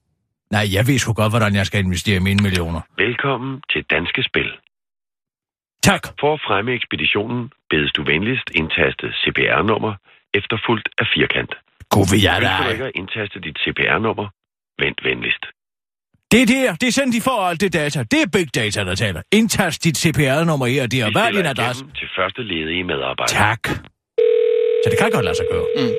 [0.51, 2.82] Nej, jeg ved sgu godt, hvordan jeg skal investere mine millioner.
[2.97, 4.51] Velkommen til Danske Spil.
[5.84, 6.03] Tak.
[6.20, 9.93] For at fremme ekspeditionen bedes du venligst indtaste CPR-nummer
[10.34, 11.53] efterfulgt af firkant.
[11.89, 12.72] God vil jeg Ønsker du dig.
[12.72, 14.28] ikke at indtaste dit CPR-nummer?
[14.84, 15.43] Vent venligst.
[16.34, 18.03] Det er det, det er sådan, de får alt det data.
[18.03, 19.21] Det er big data, der taler.
[19.31, 21.86] Indtast dit CPR-nummer her, det er Vi hvad er din adresse.
[21.95, 23.34] til første ledige medarbejder.
[23.34, 23.67] Tak.
[24.84, 25.65] Så det kan godt lade sig gøre.
[25.77, 25.93] Mm.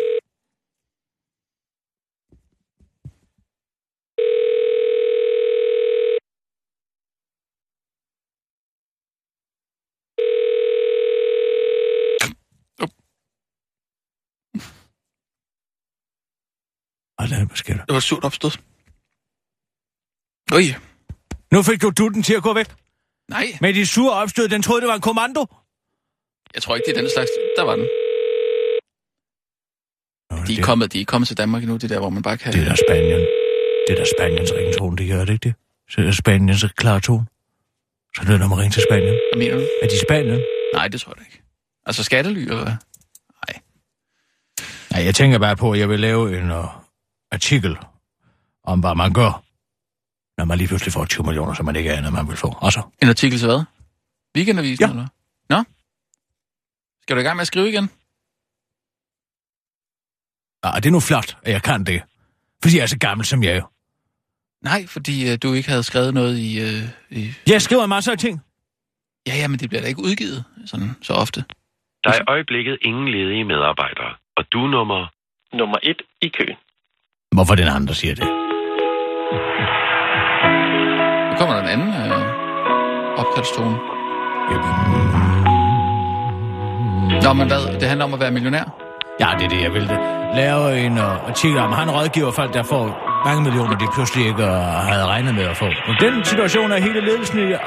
[17.28, 17.84] Hvad er sker der?
[17.84, 18.73] Det var surt opstød.
[20.52, 20.62] Oj.
[21.52, 22.66] Nu fik du dutten til at gå væk.
[23.28, 25.46] Nej, Med de sure opstød, den troede, det var en kommando.
[26.54, 27.30] jeg tror ikke, det er den slags.
[27.56, 27.86] Der var den.
[30.30, 32.22] Nå, De er, det, kommet, de er kommet til Danmark nu, det der, hvor man
[32.22, 32.52] bare kan...
[32.52, 33.20] det er da Spanien.
[33.86, 35.54] Det er da Spaniens ringtone, det gør det ikke det?
[35.90, 37.26] Så er Spaniens klare tone.
[38.16, 39.14] Så er det, når man ringer til Spanien.
[39.32, 39.66] Hvad mener du?
[39.82, 40.40] Er de i Spanien?
[40.74, 41.42] Nej, det tror jeg ikke.
[41.86, 42.72] Altså skattely, eller hvad?
[43.46, 43.60] Nej.
[44.90, 46.64] Nej, jeg tænker bare på, at jeg vil lave en uh,
[47.32, 47.76] artikel
[48.64, 49.42] om, hvad man gør,
[50.38, 52.56] når man lige pludselig får 20 millioner, som man ikke aner, man vil få.
[52.60, 53.62] Og så, En artikel til hvad?
[54.36, 54.90] Weekendavisen, Ja.
[54.90, 55.06] eller?
[55.50, 55.64] Nå?
[57.02, 57.90] Skal du i gang med at skrive igen?
[60.62, 62.02] ah, det er nu flot, at jeg kan det.
[62.62, 63.62] Fordi jeg er så gammel som jeg er.
[64.64, 67.32] Nej, fordi øh, du ikke havde skrevet noget i, øh, i...
[67.46, 68.40] Jeg skriver masser af ting.
[69.26, 71.44] Ja, ja, men det bliver da ikke udgivet sådan så ofte.
[72.04, 75.06] Der er i øjeblikket ingen ledige medarbejdere, og du er nummer...
[75.52, 76.56] Nummer et i køen.
[77.34, 78.43] Hvorfor den andre siger det?
[81.74, 83.76] Anden øh, opkaldstone.
[87.24, 87.62] Nå, men hvad?
[87.80, 88.64] Det handler om at være millionær?
[89.20, 89.98] Ja, det er det, jeg vil det.
[90.34, 92.84] Lave en uh, artikel om, han rådgiver folk, der får
[93.26, 94.48] mange millioner, de pludselig ikke uh,
[94.90, 95.64] havde regnet med at få.
[95.90, 97.58] Og den situation er hele ledelsen i uh,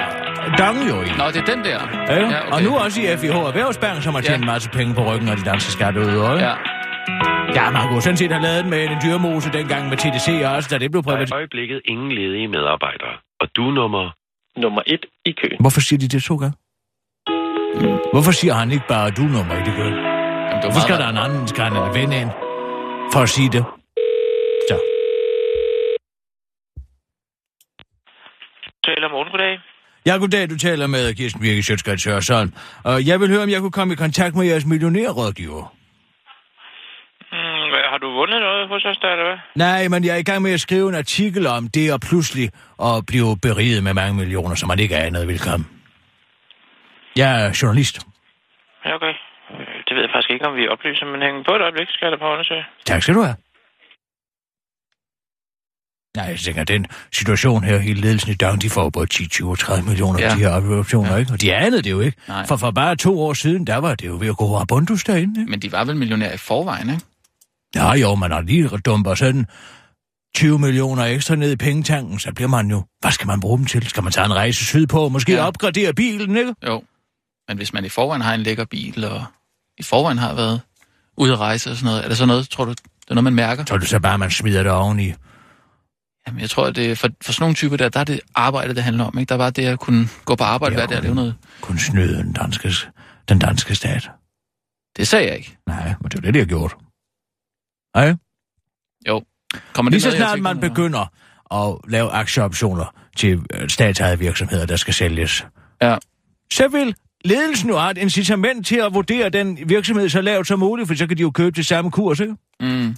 [0.57, 1.09] Dang jo i.
[1.19, 1.79] Nå, det er den der.
[2.09, 2.51] Ja, Ja, okay.
[2.53, 4.41] Og nu også i FIH Erhvervsbank, som har tjent Ja.
[4.41, 6.31] en masse penge på ryggen af de danske skatteydere.
[6.31, 6.45] Ja.
[6.47, 6.53] Ja.
[7.57, 10.67] ja, man kunne sådan set have lavet den med en dyrmose dengang med TDC også,
[10.71, 11.33] da det blev Der er i privat.
[11.33, 14.11] øjeblikket ingen ledige medarbejdere, og du er nummer...
[14.63, 15.57] Nummer et i køen.
[15.59, 16.55] Hvorfor siger de det to gange?
[18.13, 19.89] Hvorfor siger han ikke bare du nummer i det gør?
[19.89, 22.31] Jamen, Hvorfor skal der en anden, skal han en ven ind
[23.13, 23.63] for at sige det?
[24.69, 24.75] Så.
[28.85, 29.59] Taler morgen, goddag.
[30.05, 32.53] Ja, goddag, du taler med Kirsten Birke Sjøtskrets Hørsholm.
[32.83, 35.73] Og jeg vil høre, om jeg kunne komme i kontakt med jeres millionærrådgiver.
[37.97, 39.37] Har du vundet noget hos os, der, eller hvad?
[39.65, 42.47] Nej, men jeg er i gang med at skrive en artikel om det at pludselig
[42.89, 45.65] at blive beriget med mange millioner, som man ikke anede ville komme.
[47.15, 47.95] Jeg er journalist.
[48.85, 49.13] Ja, okay.
[49.85, 52.11] Det ved jeg faktisk ikke, om vi oplyser, men hæng på et øjeblik, skal jeg
[52.11, 52.65] da på undersøge.
[52.85, 53.37] Tak skal du have.
[56.17, 59.49] Nej, jeg tænker, den situation her, hele ledelsen i dag, de får både 10, 20
[59.49, 60.29] og 30 millioner ja.
[60.29, 61.19] De her optioner, ja.
[61.19, 61.31] ikke?
[61.33, 62.17] Og de anede det jo ikke.
[62.27, 62.45] Nej.
[62.47, 65.39] For for bare to år siden, der var det jo ved at gå abundus derinde,
[65.41, 65.51] ikke?
[65.51, 67.05] Men de var vel millionær i forvejen, ikke?
[67.77, 69.45] Ja, jo, man har lige dumper sådan
[70.35, 72.83] 20 millioner ekstra ned i pengetanken, så bliver man jo...
[73.01, 73.89] Hvad skal man bruge dem til?
[73.89, 75.09] Skal man tage en rejse sydpå?
[75.09, 75.47] Måske ja.
[75.47, 76.55] Opgradere bilen, ikke?
[76.67, 76.83] Jo.
[77.47, 79.25] Men hvis man i forvejen har en lækker bil, og
[79.77, 80.61] i forvejen har været
[81.17, 83.23] ude at rejse og sådan noget, er det så noget, tror du, det er noget,
[83.23, 83.73] man mærker?
[83.73, 85.13] Er det så bare, man smider det oveni.
[86.27, 88.75] Jamen, jeg tror, at det, for, for sådan nogle typer der, der er det arbejde,
[88.75, 89.29] det handler om, ikke?
[89.29, 91.35] Der er bare det at kunne gå på arbejde hver dag og leve noget.
[91.61, 92.71] Kun snyde den danske,
[93.29, 94.09] den danske stat.
[94.97, 95.57] Det sagde jeg ikke.
[95.67, 96.75] Nej, men det er det, de har gjort.
[97.97, 98.15] Nej?
[99.07, 99.25] Jo.
[99.73, 101.05] Kommer Lige så snart man begynder
[101.53, 105.45] at lave aktieoptioner til øh, statsejede virksomheder, der skal sælges,
[105.81, 105.97] Ja.
[106.51, 106.95] så vil
[107.25, 110.95] ledelsen jo have et incitament til at vurdere den virksomhed så lavt som muligt, for
[110.95, 112.35] så kan de jo købe til samme kurs, ikke?
[112.59, 112.95] Mm.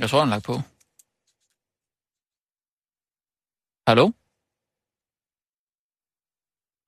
[0.00, 0.52] Jeg tror, han lagt på.
[3.88, 4.10] Hallo?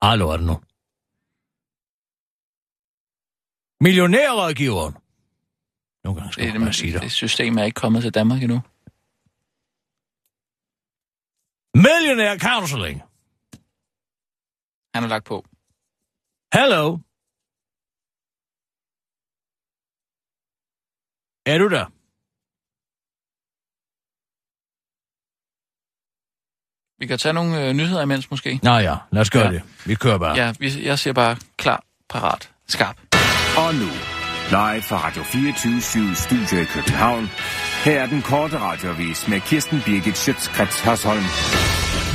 [0.02, 0.60] Hallo, er det nu?
[3.80, 4.94] Millionærrådgiveren.
[6.04, 7.12] Nogle gange skal Det, man bare sige det, det.
[7.12, 8.60] system er ikke kommet til Danmark endnu.
[11.74, 13.02] Millionaire Counseling.
[14.94, 15.44] Han er lagt på.
[16.54, 16.98] Hello.
[21.46, 21.86] Er du der?
[27.00, 28.60] Vi kan tage nogle øh, nyheder imens måske.
[28.62, 29.44] Nå ja, lad os gøre.
[29.46, 29.52] Ja.
[29.52, 29.62] det.
[29.86, 30.36] Vi kører bare.
[30.36, 32.96] Ja, vi, jeg siger bare klar, parat, skarp.
[33.58, 34.13] Og nu,
[34.50, 37.30] live fra Radio 24 Studio i København.
[37.84, 41.24] Her er den korte radiovis med Kirsten Birgit Schøtzgrads Hasholm.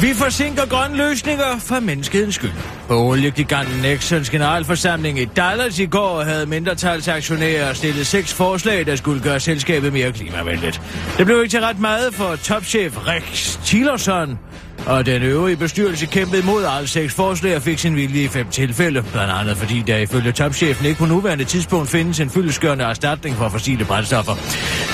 [0.02, 2.52] Vi forsinker grønne løsninger for menneskehedens skyld.
[2.88, 9.22] På oliegiganten Exxons generalforsamling i Dallas i går havde mindretalsaktionærer stillet seks forslag, der skulle
[9.22, 10.82] gøre selskabet mere klimavenligt.
[11.18, 14.40] Det blev ikke til ret meget for topchef Rex Tillerson
[14.86, 18.48] og den øvrige bestyrelse kæmpede mod alle seks forslag og fik sin vilje i fem
[18.50, 19.02] tilfælde.
[19.02, 23.50] Blandt andet fordi der ifølge topchefen ikke på nuværende tidspunkt findes en fyldeskørende erstatning for
[23.50, 24.34] fossile brændstoffer.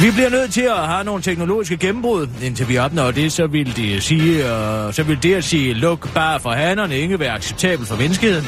[0.06, 2.28] Vi bliver nødt til at have nogle teknologiske gennembrud.
[2.44, 6.14] Indtil vi opnår det, så vil det sige, uh, så vil det at sige, luk
[6.14, 8.46] bare for hanerne ikke være acceptabelt for menneskeheden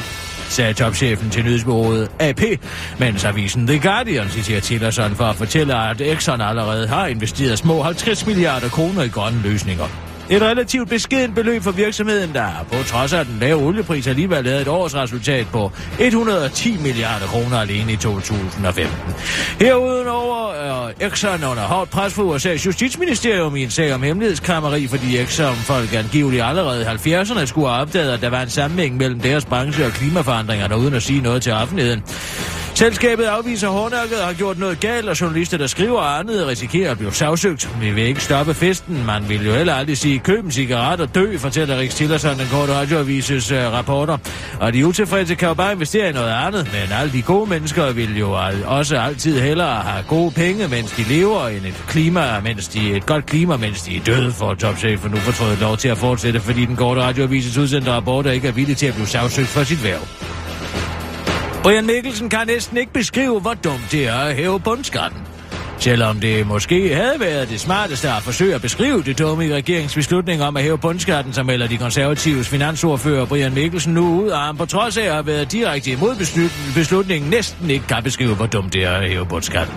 [0.48, 2.40] sagde topchefen til nyhedsbureauet AP,
[2.98, 7.82] mens avisen The Guardian citerer Tillerson for at fortælle, at Exxon allerede har investeret små
[7.82, 10.07] 50 milliarder kroner i grønne løsninger.
[10.30, 14.62] Et relativt beskeden beløb for virksomheden, der på trods af den lave oliepris alligevel lavede
[14.62, 18.86] et årsresultat på 110 milliarder kroner alene i 2015.
[19.60, 25.18] Herudover er Exxon under hårdt pres for USA's justitsministerium i en sag om hemmelighedskrammeri, fordi
[25.18, 29.44] Exxon-folk angiveligt allerede i 70'erne skulle have opdaget, at der var en sammenhæng mellem deres
[29.44, 32.02] branche og klimaforandringerne, uden at sige noget til offentligheden.
[32.78, 36.98] Selskabet afviser hårdnakket og har gjort noget galt, og journalister, der skriver andet, risikerer at
[36.98, 37.70] blive sagsøgt.
[37.80, 39.06] Vi vil ikke stoppe festen.
[39.06, 42.46] Man vil jo heller aldrig sige, køb en cigaret og dø, fortæller Riks Tillerson, den
[42.50, 44.18] korte radioavises øh, uh, rapporter.
[44.60, 47.92] Og de utilfredse kan jo bare investere i noget andet, men alle de gode mennesker
[47.92, 52.40] vil jo al- også altid hellere have gode penge, mens de lever, end et, klima,
[52.40, 55.88] mens de, et godt klima, mens de er døde, for topchefen nu fortrøjet lov til
[55.88, 59.48] at fortsætte, fordi den korte radioavises udsendte rapporter ikke er villig til at blive sagsøgt
[59.48, 60.37] for sit værv.
[61.62, 65.27] Brian Mikkelsen kan næsten ikke beskrive, hvor dumt det er at hæve bundskatten.
[65.80, 70.42] Selvom det måske havde været det smarteste at forsøge at beskrive det dumme i regeringsbeslutning
[70.42, 74.56] om at hæve bundskatten, så melder de konservatives finansordfører Brian Mikkelsen nu ud, og han
[74.56, 76.16] på trods af at have været direkte imod
[76.74, 79.74] beslutningen næsten ikke kan beskrive, hvor dumt det er at hæve bundskatten.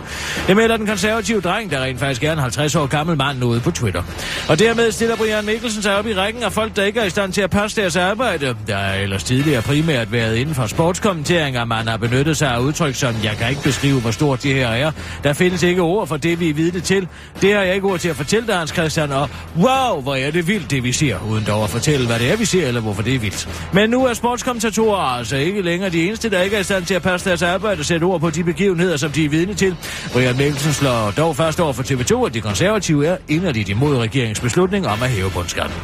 [0.48, 3.60] Det melder den konservative dreng, der rent faktisk er en 50 år gammel mand nu
[3.60, 4.04] på Twitter.
[4.50, 7.10] Og dermed stiller Brian Mikkelsen sig op i rækken af folk, der ikke er i
[7.10, 8.56] stand til at passe deres arbejde.
[8.68, 12.96] Der er ellers tidligere primært været inden for sportskommenteringer, man har benyttet sig af udtryk
[12.96, 14.92] som, jeg kan ikke beskrive, hvor stort det her er.
[15.24, 17.08] Der findes ikke ord for det, vi er vidne til.
[17.42, 20.32] Det har jeg ikke ord til at fortælle dig, Hans Christian, og wow, hvor er
[20.32, 22.82] det vildt, det vi ser, uden dog at fortælle, hvad det er, vi ser, eller
[22.82, 23.70] hvorfor det er vildt.
[23.74, 26.94] Men nu er sportskommentatorer altså ikke længere de eneste, der ikke er i stand til
[26.94, 29.76] at passe deres arbejde og sætte ord på de begivenheder, som de er vidne til.
[30.14, 34.88] Brian Mikkelsen slår dog først over for TV2, at de konservative er inderligt imod regeringsbeslutning
[34.88, 35.76] om at hæve bundskatten.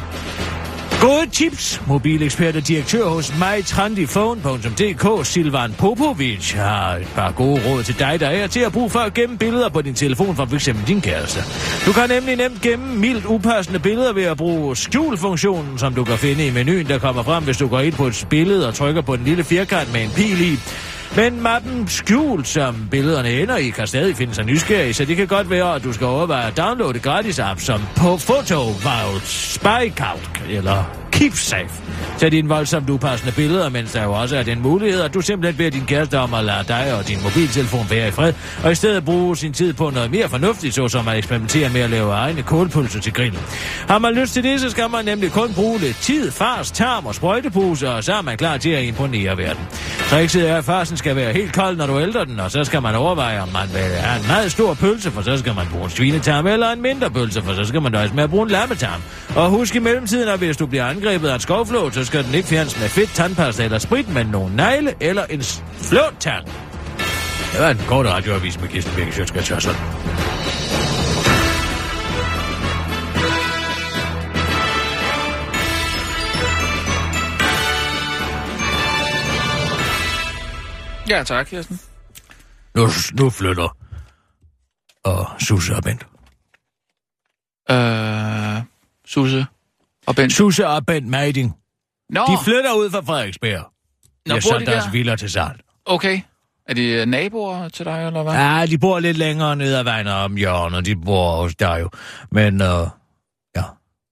[1.00, 1.82] Gode tips!
[1.86, 8.26] Mobilekspert og direktør hos mytrendyphone.dk, Silvan Popovic, har et par gode råd til dig, der
[8.26, 10.68] er til at bruge for at gemme billeder på din telefon fra f.eks.
[10.86, 11.40] din kæreste.
[11.86, 16.18] Du kan nemlig nemt gemme mildt upassende billeder ved at bruge skjulfunktionen, som du kan
[16.18, 19.02] finde i menuen, der kommer frem, hvis du går ind på et billede og trykker
[19.02, 20.58] på den lille firkant med en pil i.
[21.16, 25.26] Men mappen skjult, som billederne ender i, kan stadig finde sig nysgerrig, så det kan
[25.26, 30.42] godt være, at du skal overveje at downloade gratis app som på Photo Vault, Spycount
[30.48, 31.70] eller keep safe.
[32.18, 35.56] Tag dine voldsomt upassende billeder, mens der jo også er den mulighed, at du simpelthen
[35.56, 38.32] beder din kæreste om at lade dig og din mobiltelefon være i fred,
[38.64, 41.90] og i stedet bruge sin tid på noget mere fornuftigt, såsom at eksperimentere med at
[41.90, 43.40] lave egne kålpølser til grillen.
[43.88, 47.06] Har man lyst til det, så skal man nemlig kun bruge lidt tid, fars, tarm
[47.06, 49.64] og sprøjteposer, og så er man klar til at imponere verden.
[50.10, 52.82] Trickset er, at farsen skal være helt kold, når du ælder den, og så skal
[52.82, 55.84] man overveje, om man vil have en meget stor pølse, for så skal man bruge
[55.84, 58.50] en svinetarm, eller en mindre pølse, for så skal man nøjes med at bruge en
[58.50, 59.02] lammetarm.
[59.36, 62.34] Og husk i mellemtiden, at hvis du bliver angrebet af en skovflåt, så skal den
[62.34, 65.42] ikke fjernes med fedt, tandpasta eller sprit, men nogle negle eller en
[65.72, 66.46] flåttang.
[67.52, 69.74] Det var en kort radioavis med Kirsten Birke Sjøtskær Tørsson.
[81.08, 81.80] Ja, tak, Kirsten.
[82.74, 83.76] Nu, nu flytter
[85.04, 86.06] og Susse og Bent.
[87.70, 88.62] Øh,
[89.06, 89.46] Susse
[90.08, 90.32] og Bent.
[90.32, 91.54] Susse og Bent Meiding.
[92.10, 93.64] Nå, De flytter ud fra Frederiksberg.
[94.26, 94.90] Nå, Jeg har de deres der?
[94.90, 95.60] villa til salg.
[95.86, 96.20] okay.
[96.68, 98.32] Er de øh, naboer til dig, eller hvad?
[98.32, 100.86] Ja, de bor lidt længere ned ad vejen om hjørnet.
[100.86, 101.90] De bor hos dig jo.
[102.32, 102.68] Men, øh, ja.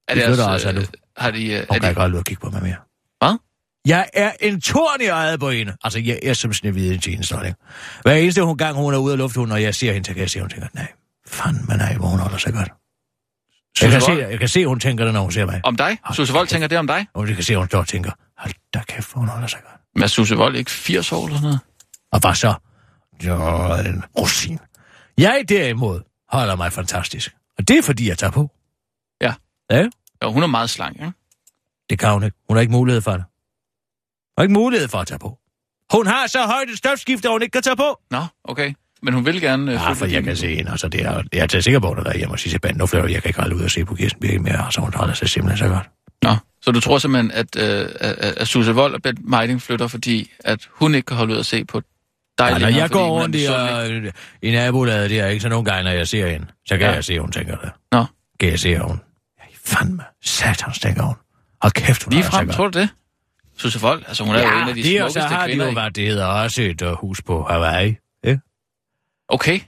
[0.08, 0.80] er de det flytter også, altså nu.
[0.80, 0.86] øh,
[1.16, 2.76] har de, øh, Hun er kan de, ikke holde ud og kigge på mig mere.
[3.20, 3.38] Hvad?
[3.86, 5.76] Jeg er en torn i øjet på hende.
[5.84, 7.54] Altså, jeg er som snevide til hendes dronning.
[8.02, 10.20] Hver eneste hun gang, hun er ude af lufthunden, og jeg ser hende, så kan
[10.22, 10.86] jeg se, hun tænker, nej,
[11.26, 12.68] fandme nej, hvor hun holder sig godt.
[13.82, 14.20] Jeg kan, se, Vold?
[14.20, 15.60] jeg kan se, hun tænker det, når hun ser mig.
[15.64, 15.98] Om dig?
[16.12, 17.06] Susse Vold tænker det om dig?
[17.14, 19.80] Og jeg kan se, hun står og tænker, hold da kæft, hun holder sig godt.
[19.94, 21.60] Men er Susse Vold ikke 80 år eller sådan noget?
[22.12, 22.54] Og hvad så?
[23.24, 23.34] Jo,
[23.86, 24.58] en rosin.
[25.18, 27.34] Jeg derimod holder mig fantastisk.
[27.58, 28.50] Og det er, fordi jeg tager på.
[29.20, 29.34] Ja.
[29.70, 29.86] Ja,
[30.24, 31.10] Jo, hun er meget slank, ja?
[31.90, 32.36] det kan hun ikke.
[32.48, 33.20] Hun har ikke mulighed for det.
[33.20, 35.38] Hun har ikke mulighed for at tage på.
[35.92, 38.00] Hun har så højt et stofskift, at hun ikke kan tage på.
[38.10, 38.74] Nå, okay.
[39.06, 39.72] Men hun vil gerne...
[39.72, 40.70] Øh, Ja, følge for jeg kan se hende.
[40.70, 42.78] Altså, det er, jeg er sikker på, at der er hjemme og sige til banden,
[42.78, 44.64] nu flytter jeg, kan ikke holde ud og se på Kirsten Birke mere.
[44.64, 45.88] Altså, hun holder sig simpelthen så godt.
[46.22, 49.86] Nå, så du tror simpelthen, at, øh, at, at Susse Vold og Bent Meiding flytter,
[49.86, 51.86] fordi at hun ikke kan holde ud at se på dig
[52.46, 53.46] Ja, når længere, jeg går rundt i,
[54.06, 56.88] øh, i nabolaget der, ikke så nogle gange, når jeg ser hende, så kan Ja.
[56.88, 56.94] ja.
[56.94, 57.70] jeg se, at hun tænker det.
[57.92, 58.04] Nå.
[58.40, 59.00] Kan jeg se, at hun...
[59.38, 61.14] Ja, fandme, satans, tænker hun.
[61.62, 62.88] Og kæft, hun Lige frem, altså tror du det?
[63.58, 65.52] Susse Vold, altså hun er jo en af de det, og så smukkeste har de
[65.52, 65.66] kvinder.
[65.66, 67.96] jo, hvad det hedder, også et uh, hus på Hawaii.
[69.28, 69.60] Okay.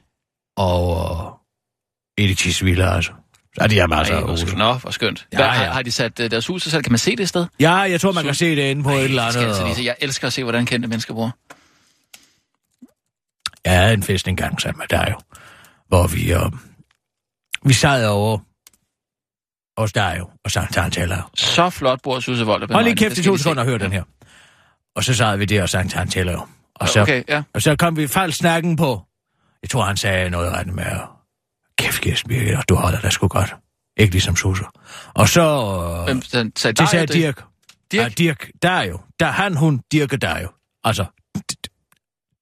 [0.56, 0.88] Og
[2.18, 3.12] uh, Editis Villa, altså.
[3.54, 4.56] Så er de her masser Ej, af huse.
[4.56, 5.26] Nå, hvor skønt.
[5.32, 5.52] Ja, Hvad, ja.
[5.52, 6.84] Har, har de sat uh, deres hus til salg?
[6.84, 7.46] Kan man se det et sted?
[7.60, 9.66] Ja, jeg tror, man kan se det inde på et eller Det skal jeg, andet.
[9.68, 11.36] altså jeg elsker at se, hvordan kendte mennesker bor.
[13.64, 15.18] Jeg havde en fest engang sammen med dig, jo,
[15.88, 16.40] hvor vi, øh,
[17.64, 18.38] vi sad over
[19.80, 21.22] hos dig jo, og sang Tarantella.
[21.36, 22.62] Så flot bor Susse Vold.
[22.62, 23.42] og Ben Hold lige kæft i to de se.
[23.42, 24.02] sekunder og hør den her.
[24.96, 26.46] Og så sad vi der og sang Tarantella jo.
[26.74, 27.42] Og så, Okay, ja.
[27.54, 29.02] og så kom vi falsk snakken på.
[29.62, 30.84] Jeg tror, han sagde noget ret med,
[31.78, 32.24] kæft,
[32.58, 33.54] og du holder dig sgu godt.
[33.96, 34.64] Ikke ligesom Susse.
[35.14, 35.40] Og så...
[35.98, 37.14] Øh, Hvem sagde, sagde det sagde det?
[37.14, 37.44] Dirk.
[37.92, 38.02] Dirk?
[38.02, 39.00] Ja, Dirk, der er jo.
[39.20, 40.48] Der han, hun, Dirk og der er jo.
[40.84, 41.04] Altså,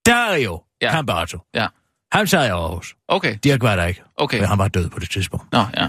[0.07, 0.63] der er jo.
[0.83, 0.93] Ja.
[0.93, 1.39] Cambato.
[1.55, 1.67] Ja.
[2.13, 2.97] Han sad i Aarhus.
[3.09, 4.03] Okay, Dirk var der ikke.
[4.17, 4.39] okay.
[4.39, 5.53] Men han var død på det tidspunkt.
[5.53, 5.89] Nå, ja.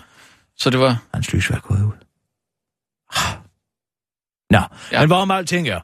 [0.57, 1.03] Så det var...
[1.13, 1.93] Hans lys var gået ud.
[4.55, 4.61] Nå,
[4.91, 4.99] Ja.
[4.99, 5.80] men hvorom alting er,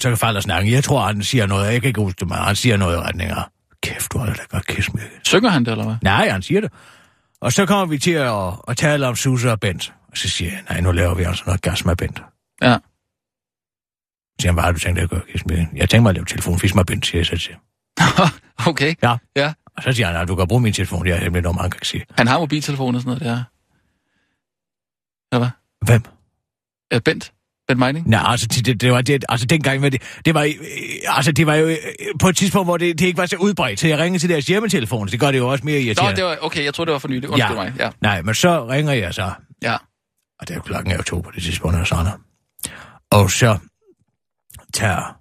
[0.00, 0.72] så kan falde snakken.
[0.72, 1.72] Jeg tror, han siger noget.
[1.72, 3.42] Jeg kan ikke huske det, men han siger noget i retning af,
[3.82, 5.02] kæft, du har da godt med.
[5.24, 5.96] Synger han det, eller hvad?
[6.02, 6.72] Nej, han siger det.
[7.40, 9.94] Og så kommer vi til at, at tale om Susse og Bent.
[10.08, 12.22] Og så siger jeg, nej, nu laver vi altså noget gas med Bent.
[12.62, 12.74] Ja.
[12.74, 15.68] Så siger han, hvad har du tænkt dig at gøre, Kirsten?
[15.76, 17.56] Jeg tænker mig at lave telefonfisk med Bent, siger jeg så til.
[18.70, 18.94] okay.
[19.02, 19.16] Ja.
[19.36, 19.52] Ja.
[19.76, 21.04] Og så siger han, du kan bruge min telefon.
[21.04, 22.04] Det er hemmeligt nummer, han kan sige.
[22.10, 23.44] Han har mobiltelefon og sådan noget der.
[25.32, 25.50] Eller hvad?
[25.86, 26.02] Hvem?
[27.04, 27.32] Bent?
[27.68, 28.08] Bent Meining?
[28.08, 30.54] Nej, altså, det, det, var det, altså dengang var det, det var, øh,
[31.04, 31.76] altså det var jo øh,
[32.20, 34.46] på et tidspunkt, hvor det, det ikke var så udbredt, så jeg ringede til deres
[34.46, 36.16] hjemmetelefon, så det gør det jo også mere Nå, irriterende.
[36.16, 36.38] det var...
[36.40, 37.28] Okay, jeg tror det var for nylig.
[37.30, 37.72] Undskyld mig.
[37.78, 37.90] Ja.
[38.00, 39.76] Nej, men så ringer jeg så, Ja.
[40.40, 42.12] og det er jo klokken er jo to på det tidspunkt, eller sådan.
[43.10, 43.58] Og så
[44.74, 45.18] tager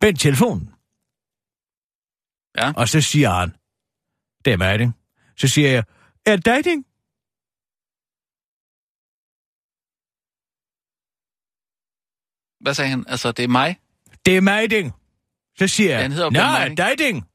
[0.00, 0.68] Bent telefonen.
[2.58, 2.72] Ja.
[2.76, 3.50] Og så siger han,
[4.44, 4.92] det er mig?
[5.38, 5.84] Så siger jeg,
[6.26, 6.84] er det dating?
[12.64, 13.04] Hvad sagde han?
[13.08, 13.76] Altså, det er mig?
[14.26, 14.92] Det er mig, ikke?
[15.58, 17.26] Så siger Ja, jeg, han hedder nej, Bent Meiding." dating.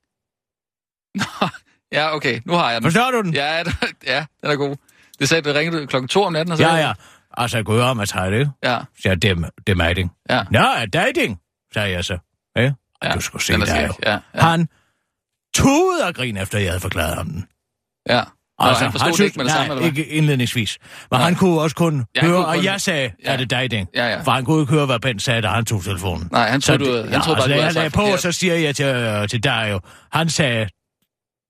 [1.91, 2.41] Ja, okay.
[2.45, 2.85] Nu har jeg den.
[2.91, 3.33] Forstår du den?
[3.33, 3.73] Ja, den-
[4.13, 4.75] ja, den er god.
[5.19, 6.63] Det sagde, du ringede klokken to om natten, og så...
[6.63, 6.93] Ja, ja.
[7.37, 8.51] Altså, jeg går om at tage det.
[8.63, 10.11] Ja, Så jeg, det, er- det er dating.
[10.29, 10.43] ja.
[10.51, 11.39] Nå, er dating,
[11.73, 12.17] sagde jeg så.
[12.55, 12.71] Ja, ja.
[13.03, 13.11] ja.
[13.13, 13.87] du skulle se skæg.
[13.87, 13.93] jo.
[14.05, 14.41] Ja, ja.
[14.41, 14.69] Han
[15.55, 17.47] tudede og grin efter, jeg havde forklaret ham den.
[18.09, 18.23] ja.
[18.59, 19.99] Altså, han forstod det ikke med det nej, samme, eller hvad?
[19.99, 20.77] ikke indledningsvis.
[21.11, 21.23] Men Nej.
[21.23, 23.33] han kunne også kun Ja, han høre, kunne og jeg sagde, Ja.
[23.33, 23.87] er det dating?
[23.95, 24.21] Ja, ja.
[24.21, 26.29] For han kunne ikke høre, hvad Ben sagde, da han tog telefonen.
[26.31, 28.21] Nej, han troede, Så du, han troede bare, altså, du havde jeg sagt på, forkert.
[28.21, 29.79] så siger jeg til, øh, til dig jo,
[30.11, 30.69] han sagde,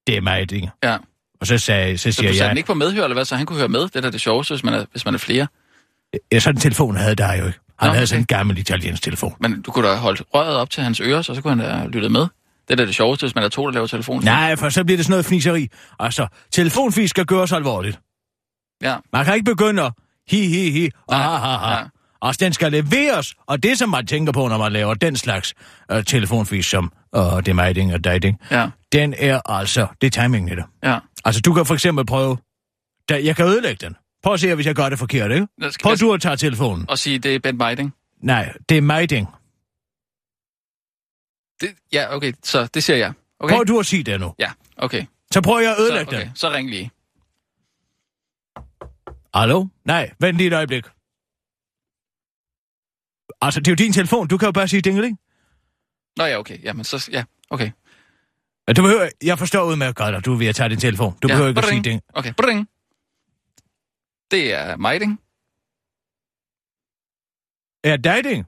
[0.07, 0.69] det er mig, ikke?
[0.83, 0.97] Ja.
[1.41, 3.25] Og så, sagde, så Så siger du satte jeg, den ikke på medhør, eller hvad?
[3.25, 3.81] Så han kunne høre med?
[3.81, 5.47] Det er da det sjoveste, hvis man er, hvis man er flere.
[6.31, 7.59] ja, sådan en telefon havde dig jo ikke.
[7.79, 8.35] Han Nå, havde sådan en okay.
[8.37, 9.35] gammel italiensk telefon.
[9.39, 11.75] Men du kunne da holdt røret op til hans ører, så, så kunne han da
[11.77, 12.27] have lyttet med.
[12.69, 14.23] Det er da det sjoveste, hvis man er to, der laver telefon.
[14.23, 15.67] Nej, for så bliver det sådan noget fniseri.
[15.99, 17.99] Altså, telefonfis skal gøres alvorligt.
[18.83, 18.95] Ja.
[19.13, 19.93] Man kan ikke begynde at
[20.29, 21.71] hi, hi, hi, og Nej, ha, ha, ha.
[21.77, 21.83] ja.
[22.21, 25.53] Altså, den skal leveres, og det, som man tænker på, når man laver den slags
[25.93, 30.55] uh, telefonfis, som uh, demiting og dating, Ja, den er altså, det er timingen i
[30.55, 30.63] det.
[30.83, 30.99] ja.
[31.25, 32.37] Altså, du kan for eksempel prøve,
[33.09, 33.95] da, jeg kan ødelægge den.
[34.23, 35.47] Prøv at se, hvis jeg gør det forkert, ikke?
[35.83, 36.85] Prøv du at tage telefonen.
[36.89, 37.93] Og sige, det er Ben Meiding.
[38.23, 39.27] Nej, det er miting.
[41.61, 43.13] Det, ja, okay, så det siger jeg.
[43.39, 43.55] Okay?
[43.55, 44.35] Prøv du at sige det nu.
[44.39, 45.05] Ja, okay.
[45.33, 46.25] Så prøver jeg at Så, ødelægge okay.
[46.27, 46.35] den.
[46.35, 46.91] så ring lige.
[49.33, 49.67] Hallo?
[49.85, 50.85] Nej, vent lige et øjeblik.
[53.41, 54.27] Altså, det er jo din telefon.
[54.27, 55.19] Du kan jo bare sige dingeling.
[56.17, 56.63] Nå ja, okay.
[56.63, 57.09] Jamen, så...
[57.11, 57.71] Ja, okay.
[58.75, 61.17] Du behøver, jeg forstår udmærket godt, at du er ved at tage din telefon.
[61.19, 62.01] Du ja, behøver ikke at sige bring.
[62.01, 62.03] det.
[62.13, 62.69] Okay, bring.
[64.31, 65.19] Det er Meiding.
[67.83, 68.45] Er dating?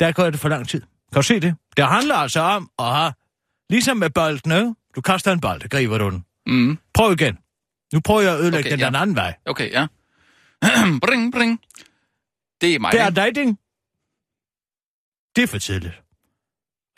[0.00, 0.80] Der går det for lang tid.
[0.80, 1.56] Kan du se det?
[1.78, 3.12] Det handler altså om at have...
[3.70, 4.74] Ligesom med bolden, ikke?
[4.96, 6.24] Du kaster en bold, griber du den.
[6.46, 6.78] Mm.
[6.94, 7.38] Prøv igen.
[7.92, 8.86] Nu prøver jeg at ødelægge Okay, den ja.
[8.86, 9.34] den anden vej.
[9.46, 9.86] Okay, ja.
[11.06, 11.60] bring, bring.
[12.60, 13.16] Det er Det er Meiding.
[13.16, 13.58] dating.
[15.36, 16.02] Det er for tidligt.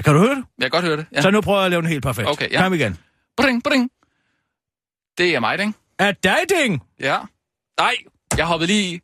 [0.04, 0.44] Kan du høre det?
[0.58, 1.06] Jeg kan godt høre det.
[1.12, 1.22] Ja.
[1.22, 2.28] Så nu prøver jeg at lave den helt perfekt.
[2.28, 2.62] Okay, ja.
[2.62, 2.98] Kom igen.
[3.36, 3.90] Bring, bring.
[5.18, 5.76] Det er Meiding.
[5.98, 6.82] Er dating?
[7.00, 7.18] Ja.
[7.80, 7.94] Nej,
[8.36, 9.00] jeg hoppede lige i.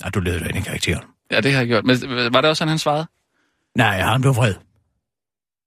[0.00, 1.04] Nej, du leder dig ind i karakteren.
[1.30, 1.84] Ja, det har jeg gjort.
[1.84, 3.06] Men øh, var det også sådan, han svarede?
[3.78, 4.54] Nej, han blev vred.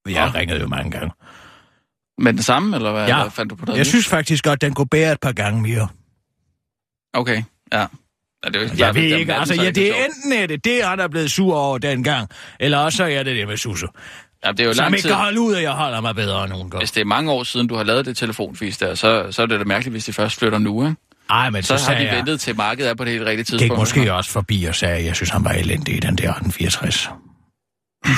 [0.10, 0.40] Jeg Nå.
[0.40, 1.12] ringede jo mange gange.
[2.18, 3.28] Med den samme, eller hvad, Ja.
[3.28, 3.78] fandt du på noget?
[3.78, 3.88] Jeg nyt?
[3.88, 5.88] synes faktisk godt, den kunne bære et par gange mere.
[7.14, 7.44] Okay,
[7.74, 7.80] ja.
[7.80, 7.86] ja
[8.46, 10.06] det er jo ikke Jeg ved ikke, altså så ja, det er sjovt.
[10.06, 13.36] enten er det det, han er blevet sur over dengang, eller også så er det
[13.36, 13.88] det med Susse.
[14.46, 15.10] Ja, det er jo Som lang ikke tid.
[15.10, 16.78] kan holde ud, at jeg holder mig bedre end nogen gør.
[16.78, 19.46] Hvis det er mange år siden, du har lavet det telefonfis der, så, så er
[19.46, 20.96] det da mærkeligt, hvis de først flytter nu, ikke?
[21.30, 23.26] Ej, men så, Så, har de sagde jeg, ventet til markedet er på det helt
[23.26, 23.80] rigtige gik tidspunkt.
[23.82, 27.10] måske også forbi og sagde, at jeg synes, han var elendig i den der 1864.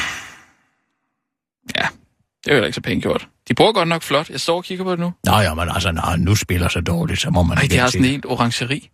[1.78, 1.88] Ja,
[2.46, 3.28] det er jo ikke så pænt gjort.
[3.50, 4.30] De bruger godt nok flot.
[4.30, 5.14] Jeg står og kigger på det nu.
[5.26, 7.80] Nå ja, men altså, når nu spiller så dårligt, så må man Ej, ikke de
[7.80, 8.90] har sådan en helt orangeri.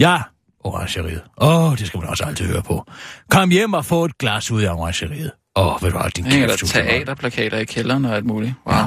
[0.00, 0.22] Ja,
[0.60, 1.22] orangeriet.
[1.40, 2.84] Åh, oh, det skal man også altid høre på.
[3.30, 5.30] Kom hjem og få et glas ud af orangeriet.
[5.56, 6.68] Åh, oh, ved du hvad, din der kæft, nok.
[6.70, 8.54] teaterplakater i kælderen og alt muligt.
[8.66, 8.84] Wow.